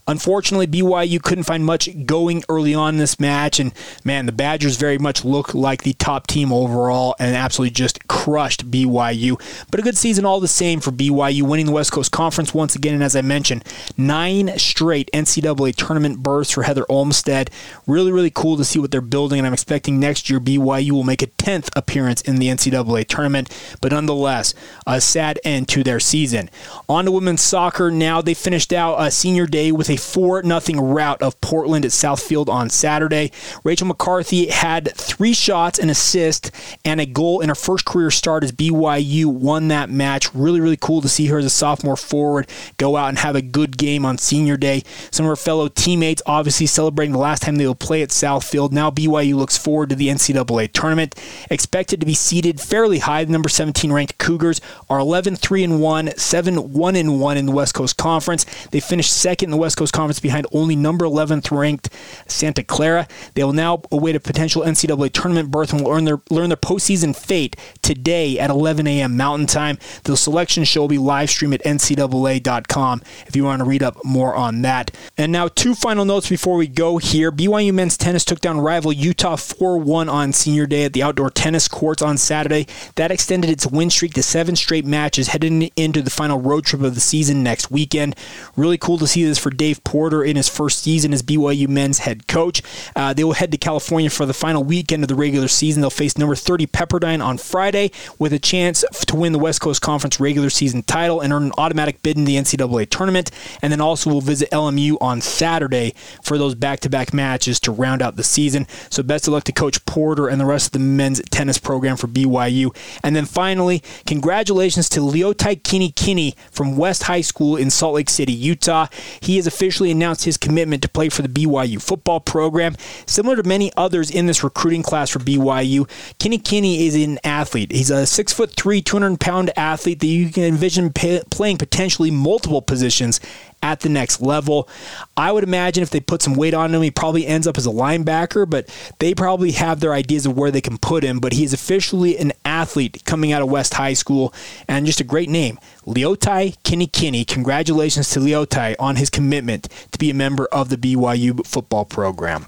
Unfortunately, 0.08 0.66
BYU 0.66 1.22
couldn't 1.22 1.44
find 1.44 1.64
much 1.64 1.88
going 2.06 2.42
early 2.48 2.74
on 2.74 2.94
in 2.94 2.98
this 2.98 3.20
match, 3.20 3.60
and 3.60 3.72
man, 4.04 4.26
the 4.26 4.32
Badgers 4.32 4.76
very 4.76 4.98
much 4.98 5.24
look 5.24 5.54
like 5.54 5.82
the 5.82 5.92
top 5.92 6.26
team 6.26 6.52
overall 6.52 7.14
and 7.20 7.36
absolutely 7.36 7.70
just 7.70 8.08
crushed 8.08 8.68
BYU. 8.68 9.40
But 9.70 9.78
a 9.78 9.82
good 9.82 9.96
season 9.96 10.24
all 10.24 10.40
the 10.40 10.48
same 10.48 10.80
for 10.80 10.90
BYU, 10.90 11.42
winning 11.42 11.66
the 11.66 11.72
West 11.72 11.92
Coast 11.92 12.10
Conference 12.10 12.52
once 12.52 12.74
again, 12.74 12.94
and 12.94 13.02
as 13.02 13.14
I 13.14 13.22
mentioned, 13.22 13.64
nine 13.96 14.58
straight 14.58 15.08
NCAA 15.12 15.74
tournament 15.76 16.18
berths 16.18 16.50
for 16.50 16.64
Heather 16.64 16.84
Olmstead. 16.88 17.50
Really, 17.86 18.10
really 18.10 18.30
cool 18.30 18.56
to 18.56 18.64
see 18.64 18.80
what 18.80 18.90
they're 18.90 19.00
building, 19.00 19.38
and 19.38 19.46
I'm 19.46 19.52
expecting 19.52 20.00
next 20.00 20.28
year 20.28 20.40
BYU 20.40 20.90
will 20.90 21.04
make 21.04 21.22
a 21.22 21.28
10th 21.28 21.68
appearance 21.76 22.22
in 22.22 22.36
the 22.36 22.48
NCAA 22.48 23.06
tournament, 23.06 23.56
but 23.80 23.92
nonetheless, 23.92 24.52
a 24.84 25.00
sad 25.00 25.38
end 25.44 25.68
to 25.68 25.84
their 25.84 26.00
season. 26.00 26.50
On 26.88 27.04
to 27.04 27.12
women's 27.12 27.42
soccer 27.42 27.90
now. 27.90 28.20
They 28.20 28.34
finished 28.34 28.72
out 28.72 28.96
a 29.00 29.10
senior 29.10 29.46
day 29.46 29.70
with 29.70 29.88
a 29.88 29.91
4 29.96 30.42
0 30.42 30.82
rout 30.82 31.22
of 31.22 31.40
Portland 31.40 31.84
at 31.84 31.90
Southfield 31.90 32.48
on 32.48 32.70
Saturday. 32.70 33.32
Rachel 33.64 33.86
McCarthy 33.86 34.48
had 34.48 34.92
three 34.94 35.32
shots, 35.32 35.78
an 35.78 35.90
assist, 35.90 36.50
and 36.84 37.00
a 37.00 37.06
goal 37.06 37.40
in 37.40 37.48
her 37.48 37.54
first 37.54 37.84
career 37.84 38.10
start 38.10 38.44
as 38.44 38.52
BYU 38.52 39.26
won 39.26 39.68
that 39.68 39.90
match. 39.90 40.34
Really, 40.34 40.60
really 40.60 40.76
cool 40.76 41.00
to 41.00 41.08
see 41.08 41.26
her 41.26 41.38
as 41.38 41.44
a 41.44 41.50
sophomore 41.50 41.96
forward 41.96 42.48
go 42.76 42.96
out 42.96 43.08
and 43.08 43.18
have 43.18 43.36
a 43.36 43.42
good 43.42 43.76
game 43.76 44.04
on 44.04 44.18
senior 44.18 44.56
day. 44.56 44.82
Some 45.10 45.26
of 45.26 45.30
her 45.30 45.36
fellow 45.36 45.68
teammates 45.68 46.22
obviously 46.26 46.66
celebrating 46.66 47.12
the 47.12 47.18
last 47.18 47.42
time 47.42 47.56
they 47.56 47.66
will 47.66 47.74
play 47.74 48.02
at 48.02 48.10
Southfield. 48.10 48.72
Now 48.72 48.90
BYU 48.90 49.34
looks 49.34 49.56
forward 49.56 49.90
to 49.90 49.96
the 49.96 50.08
NCAA 50.08 50.72
tournament. 50.72 51.14
Expected 51.50 52.00
to 52.00 52.06
be 52.06 52.14
seeded 52.14 52.60
fairly 52.60 53.00
high. 53.00 53.24
The 53.24 53.32
number 53.32 53.48
17 53.48 53.92
ranked 53.92 54.18
Cougars 54.18 54.60
are 54.88 54.98
11 54.98 55.36
3 55.36 55.64
and 55.64 55.80
1, 55.80 56.16
7 56.16 56.72
1 56.72 57.18
1 57.18 57.36
in 57.36 57.46
the 57.46 57.52
West 57.52 57.74
Coast 57.74 57.96
Conference. 57.96 58.44
They 58.70 58.80
finished 58.80 59.12
second 59.12 59.48
in 59.48 59.50
the 59.50 59.56
West 59.56 59.76
Coast 59.76 59.81
Coast 59.82 59.92
Conference 59.92 60.20
behind 60.20 60.46
only 60.52 60.76
number 60.76 61.04
11th 61.04 61.50
ranked 61.50 61.90
Santa 62.28 62.62
Clara. 62.62 63.08
They 63.34 63.42
will 63.42 63.52
now 63.52 63.82
await 63.90 64.14
a 64.14 64.20
potential 64.20 64.62
NCAA 64.62 65.12
tournament 65.12 65.50
berth 65.50 65.72
and 65.72 65.82
will 65.82 65.90
learn 65.90 66.04
their 66.04 66.20
learn 66.30 66.50
their 66.50 66.56
postseason 66.56 67.16
fate 67.16 67.56
today 67.82 68.38
at 68.38 68.48
11 68.48 68.86
a.m. 68.86 69.16
Mountain 69.16 69.48
Time. 69.48 69.78
The 70.04 70.16
selection 70.16 70.62
show 70.62 70.82
will 70.82 70.88
be 70.88 70.98
live 70.98 71.30
streamed 71.30 71.54
at 71.54 71.64
ncaa.com 71.64 73.02
if 73.26 73.34
you 73.34 73.42
want 73.42 73.58
to 73.58 73.64
read 73.64 73.82
up 73.82 73.96
more 74.04 74.36
on 74.36 74.62
that. 74.62 74.96
And 75.18 75.32
now 75.32 75.48
two 75.48 75.74
final 75.74 76.04
notes 76.04 76.28
before 76.28 76.56
we 76.56 76.68
go 76.68 76.98
here. 76.98 77.32
BYU 77.32 77.74
men's 77.74 77.96
tennis 77.96 78.24
took 78.24 78.40
down 78.40 78.60
rival 78.60 78.92
Utah 78.92 79.34
4-1 79.34 80.08
on 80.08 80.32
senior 80.32 80.66
day 80.66 80.84
at 80.84 80.92
the 80.92 81.02
outdoor 81.02 81.30
tennis 81.30 81.66
courts 81.66 82.02
on 82.02 82.18
Saturday. 82.18 82.68
That 82.94 83.10
extended 83.10 83.50
its 83.50 83.66
win 83.66 83.90
streak 83.90 84.14
to 84.14 84.22
seven 84.22 84.54
straight 84.54 84.84
matches 84.84 85.28
heading 85.28 85.62
into 85.74 86.02
the 86.02 86.10
final 86.10 86.40
road 86.40 86.66
trip 86.66 86.82
of 86.82 86.94
the 86.94 87.00
season 87.00 87.42
next 87.42 87.70
weekend. 87.70 88.14
Really 88.56 88.78
cool 88.78 88.98
to 88.98 89.08
see 89.08 89.24
this 89.24 89.38
for 89.38 89.50
Dave 89.50 89.71
Dave 89.72 89.84
Porter 89.84 90.22
in 90.22 90.36
his 90.36 90.50
first 90.50 90.82
season 90.82 91.14
as 91.14 91.22
BYU 91.22 91.66
men's 91.66 92.00
head 92.00 92.28
coach. 92.28 92.62
Uh, 92.94 93.14
they 93.14 93.24
will 93.24 93.32
head 93.32 93.50
to 93.52 93.56
California 93.56 94.10
for 94.10 94.26
the 94.26 94.34
final 94.34 94.62
weekend 94.62 95.02
of 95.02 95.08
the 95.08 95.14
regular 95.14 95.48
season. 95.48 95.80
They'll 95.80 95.88
face 95.88 96.18
number 96.18 96.34
30 96.34 96.66
Pepperdine 96.66 97.24
on 97.24 97.38
Friday 97.38 97.90
with 98.18 98.34
a 98.34 98.38
chance 98.38 98.84
to 99.06 99.16
win 99.16 99.32
the 99.32 99.38
West 99.38 99.62
Coast 99.62 99.80
Conference 99.80 100.20
regular 100.20 100.50
season 100.50 100.82
title 100.82 101.22
and 101.22 101.32
earn 101.32 101.44
an 101.44 101.52
automatic 101.56 102.02
bid 102.02 102.18
in 102.18 102.26
the 102.26 102.36
NCAA 102.36 102.90
tournament. 102.90 103.30
And 103.62 103.72
then 103.72 103.80
also 103.80 104.10
will 104.10 104.20
visit 104.20 104.50
LMU 104.50 104.98
on 105.00 105.22
Saturday 105.22 105.94
for 106.22 106.36
those 106.36 106.54
back-to-back 106.54 107.14
matches 107.14 107.58
to 107.60 107.72
round 107.72 108.02
out 108.02 108.16
the 108.16 108.22
season. 108.22 108.66
So 108.90 109.02
best 109.02 109.26
of 109.26 109.32
luck 109.32 109.44
to 109.44 109.52
Coach 109.52 109.82
Porter 109.86 110.28
and 110.28 110.38
the 110.38 110.44
rest 110.44 110.66
of 110.66 110.72
the 110.72 110.80
men's 110.80 111.22
tennis 111.30 111.56
program 111.56 111.96
for 111.96 112.08
BYU. 112.08 112.76
And 113.02 113.16
then 113.16 113.24
finally, 113.24 113.82
congratulations 114.04 114.90
to 114.90 115.00
Leotai 115.00 115.62
Kinikini 115.62 116.36
from 116.50 116.76
West 116.76 117.04
High 117.04 117.22
School 117.22 117.56
in 117.56 117.70
Salt 117.70 117.94
Lake 117.94 118.10
City, 118.10 118.34
Utah. 118.34 118.88
He 119.20 119.38
is 119.38 119.46
officially 119.62 119.92
announced 119.92 120.24
his 120.24 120.36
commitment 120.36 120.82
to 120.82 120.88
play 120.88 121.08
for 121.08 121.22
the 121.22 121.28
BYU 121.28 121.80
football 121.80 122.18
program. 122.18 122.74
Similar 123.06 123.36
to 123.36 123.44
many 123.44 123.70
others 123.76 124.10
in 124.10 124.26
this 124.26 124.42
recruiting 124.42 124.82
class 124.82 125.10
for 125.10 125.20
BYU, 125.20 125.88
Kinikini 126.18 126.80
is 126.80 126.96
an 126.96 127.20
athlete. 127.22 127.70
He's 127.70 127.90
a 127.90 128.04
six 128.04 128.32
foot 128.32 128.50
three, 128.56 128.82
200 128.82 129.20
pound 129.20 129.52
athlete 129.56 130.00
that 130.00 130.06
you 130.06 130.30
can 130.30 130.42
envision 130.42 130.92
pay, 130.92 131.22
playing 131.30 131.58
potentially 131.58 132.10
multiple 132.10 132.60
positions 132.60 133.20
at 133.62 133.80
the 133.80 133.88
next 133.88 134.20
level. 134.20 134.68
I 135.16 135.30
would 135.30 135.44
imagine 135.44 135.84
if 135.84 135.90
they 135.90 136.00
put 136.00 136.22
some 136.22 136.34
weight 136.34 136.54
on 136.54 136.74
him, 136.74 136.82
he 136.82 136.90
probably 136.90 137.24
ends 137.24 137.46
up 137.46 137.56
as 137.56 137.64
a 137.64 137.70
linebacker, 137.70 138.50
but 138.50 138.68
they 138.98 139.14
probably 139.14 139.52
have 139.52 139.78
their 139.78 139.92
ideas 139.92 140.26
of 140.26 140.36
where 140.36 140.50
they 140.50 140.60
can 140.60 140.78
put 140.78 141.04
him. 141.04 141.20
But 141.20 141.34
he 141.34 141.44
is 141.44 141.52
officially 141.52 142.18
an 142.18 142.32
athlete 142.44 142.52
athlete 142.62 143.02
coming 143.04 143.32
out 143.32 143.42
of 143.42 143.50
West 143.50 143.74
High 143.74 143.92
School, 143.92 144.32
and 144.68 144.86
just 144.86 145.00
a 145.00 145.04
great 145.04 145.28
name, 145.28 145.58
Leotai 145.86 146.56
Kinikini. 146.62 147.26
Congratulations 147.26 148.08
to 148.10 148.20
Leotai 148.20 148.76
on 148.78 148.96
his 148.96 149.10
commitment 149.10 149.68
to 149.90 149.98
be 149.98 150.10
a 150.10 150.14
member 150.14 150.46
of 150.52 150.68
the 150.68 150.76
BYU 150.76 151.44
football 151.46 151.84
program. 151.84 152.46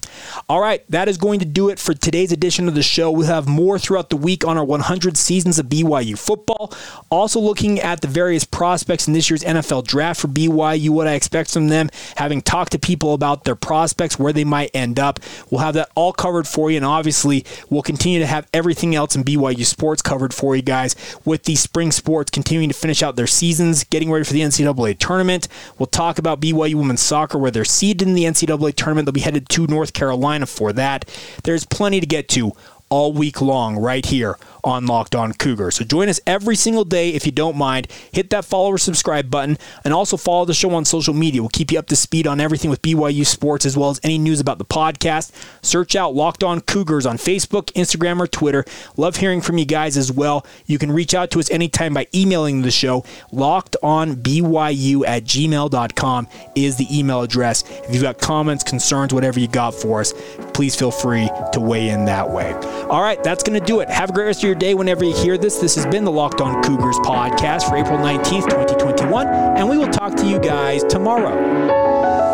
All 0.48 0.60
right, 0.60 0.88
that 0.88 1.08
is 1.08 1.16
going 1.16 1.40
to 1.40 1.44
do 1.44 1.68
it 1.68 1.78
for 1.78 1.94
today's 1.94 2.30
edition 2.30 2.68
of 2.68 2.74
the 2.74 2.82
show. 2.82 3.10
We'll 3.10 3.26
have 3.26 3.48
more 3.48 3.78
throughout 3.78 4.10
the 4.10 4.16
week 4.16 4.44
on 4.44 4.56
our 4.56 4.64
100 4.64 5.16
seasons 5.16 5.58
of 5.58 5.66
BYU 5.66 6.16
football. 6.16 6.72
Also, 7.10 7.40
looking 7.40 7.80
at 7.80 8.00
the 8.00 8.08
various 8.08 8.44
prospects 8.44 9.08
in 9.08 9.14
this 9.14 9.28
year's 9.28 9.42
NFL 9.42 9.86
draft 9.86 10.20
for 10.20 10.28
BYU, 10.28 10.90
what 10.90 11.08
I 11.08 11.14
expect 11.14 11.52
from 11.52 11.68
them, 11.68 11.90
having 12.16 12.40
talked 12.40 12.72
to 12.72 12.78
people 12.78 13.14
about 13.14 13.44
their 13.44 13.56
prospects, 13.56 14.18
where 14.18 14.32
they 14.32 14.44
might 14.44 14.70
end 14.74 14.98
up. 14.98 15.18
We'll 15.50 15.60
have 15.60 15.74
that 15.74 15.90
all 15.94 16.12
covered 16.12 16.46
for 16.46 16.70
you, 16.70 16.76
and 16.76 16.86
obviously, 16.86 17.44
we'll 17.68 17.82
continue 17.82 18.20
to 18.20 18.26
have 18.26 18.46
everything 18.54 18.94
else 18.94 19.16
in 19.16 19.24
BYU 19.24 19.64
sports 19.64 20.02
covered 20.02 20.32
for 20.32 20.54
you 20.54 20.62
guys 20.62 20.94
with 21.24 21.44
the 21.44 21.56
spring 21.56 21.90
sports 21.90 22.30
continuing 22.30 22.68
to 22.68 22.74
finish 22.74 23.02
out 23.02 23.16
their 23.16 23.23
seasons, 23.26 23.84
getting 23.84 24.10
ready 24.10 24.24
for 24.24 24.32
the 24.32 24.40
NCAA 24.40 24.98
tournament. 24.98 25.48
We'll 25.78 25.86
talk 25.86 26.18
about 26.18 26.40
BYU 26.40 26.74
women's 26.74 27.02
soccer, 27.02 27.38
where 27.38 27.50
they're 27.50 27.64
seeded 27.64 28.06
in 28.06 28.14
the 28.14 28.24
NCAA 28.24 28.74
tournament. 28.74 29.06
They'll 29.06 29.12
be 29.12 29.20
headed 29.20 29.48
to 29.50 29.66
North 29.66 29.92
Carolina 29.92 30.46
for 30.46 30.72
that. 30.72 31.08
There's 31.44 31.64
plenty 31.64 32.00
to 32.00 32.06
get 32.06 32.28
to 32.30 32.52
all 32.88 33.12
week 33.12 33.40
long 33.40 33.76
right 33.76 34.04
here 34.04 34.36
on 34.64 34.86
Locked 34.86 35.14
On 35.14 35.32
Cougar. 35.32 35.70
So 35.70 35.84
join 35.84 36.08
us 36.08 36.20
every 36.26 36.56
single 36.56 36.84
day 36.84 37.10
if 37.10 37.26
you 37.26 37.32
don't 37.32 37.56
mind. 37.56 37.88
Hit 38.12 38.30
that 38.30 38.44
follow 38.44 38.70
or 38.70 38.78
subscribe 38.78 39.30
button 39.30 39.58
and 39.84 39.92
also 39.92 40.16
follow 40.16 40.44
the 40.44 40.54
show 40.54 40.74
on 40.74 40.84
social 40.84 41.14
media. 41.14 41.42
We'll 41.42 41.50
keep 41.50 41.70
you 41.70 41.78
up 41.78 41.86
to 41.88 41.96
speed 41.96 42.26
on 42.26 42.40
everything 42.40 42.70
with 42.70 42.82
BYU 42.82 43.26
sports 43.26 43.66
as 43.66 43.76
well 43.76 43.90
as 43.90 44.00
any 44.02 44.18
news 44.18 44.40
about 44.40 44.58
the 44.58 44.64
podcast. 44.64 45.32
Search 45.62 45.94
out 45.94 46.14
Locked 46.14 46.42
On 46.42 46.60
Cougars 46.60 47.04
on 47.04 47.18
Facebook, 47.18 47.72
Instagram, 47.72 48.20
or 48.20 48.26
Twitter. 48.26 48.64
Love 48.96 49.16
hearing 49.16 49.40
from 49.40 49.58
you 49.58 49.64
guys 49.66 49.96
as 49.96 50.10
well. 50.10 50.46
You 50.66 50.78
can 50.78 50.90
reach 50.90 51.14
out 51.14 51.30
to 51.32 51.40
us 51.40 51.50
anytime 51.50 51.94
by 51.94 52.06
emailing 52.14 52.62
the 52.62 52.70
show. 52.70 53.02
LockedOnBYU 53.32 55.06
at 55.06 55.24
gmail.com 55.24 56.28
is 56.54 56.76
the 56.76 56.98
email 56.98 57.22
address. 57.22 57.64
If 57.68 57.92
you've 57.92 58.02
got 58.02 58.18
comments, 58.18 58.64
concerns, 58.64 59.12
whatever 59.12 59.40
you 59.40 59.48
got 59.48 59.74
for 59.74 60.00
us, 60.00 60.14
please 60.54 60.74
feel 60.74 60.90
free 60.90 61.28
to 61.52 61.60
weigh 61.60 61.88
in 61.88 62.06
that 62.06 62.30
way. 62.30 62.54
All 62.90 63.02
right, 63.02 63.22
that's 63.22 63.42
going 63.42 63.58
to 63.58 63.64
do 63.64 63.80
it. 63.80 63.88
Have 63.88 64.10
a 64.10 64.12
great 64.12 64.26
rest 64.26 64.40
of 64.40 64.44
your 64.44 64.54
day 64.54 64.74
whenever 64.74 65.04
you 65.04 65.14
hear 65.14 65.38
this. 65.38 65.58
This 65.58 65.74
has 65.76 65.86
been 65.86 66.04
the 66.04 66.12
Locked 66.12 66.40
On 66.40 66.62
Cougars 66.62 66.96
podcast 66.98 67.68
for 67.68 67.76
April 67.76 67.98
19th, 67.98 68.50
2021, 68.50 69.26
and 69.26 69.68
we 69.68 69.78
will 69.78 69.88
talk 69.88 70.14
to 70.16 70.26
you 70.26 70.38
guys 70.38 70.84
tomorrow. 70.84 72.33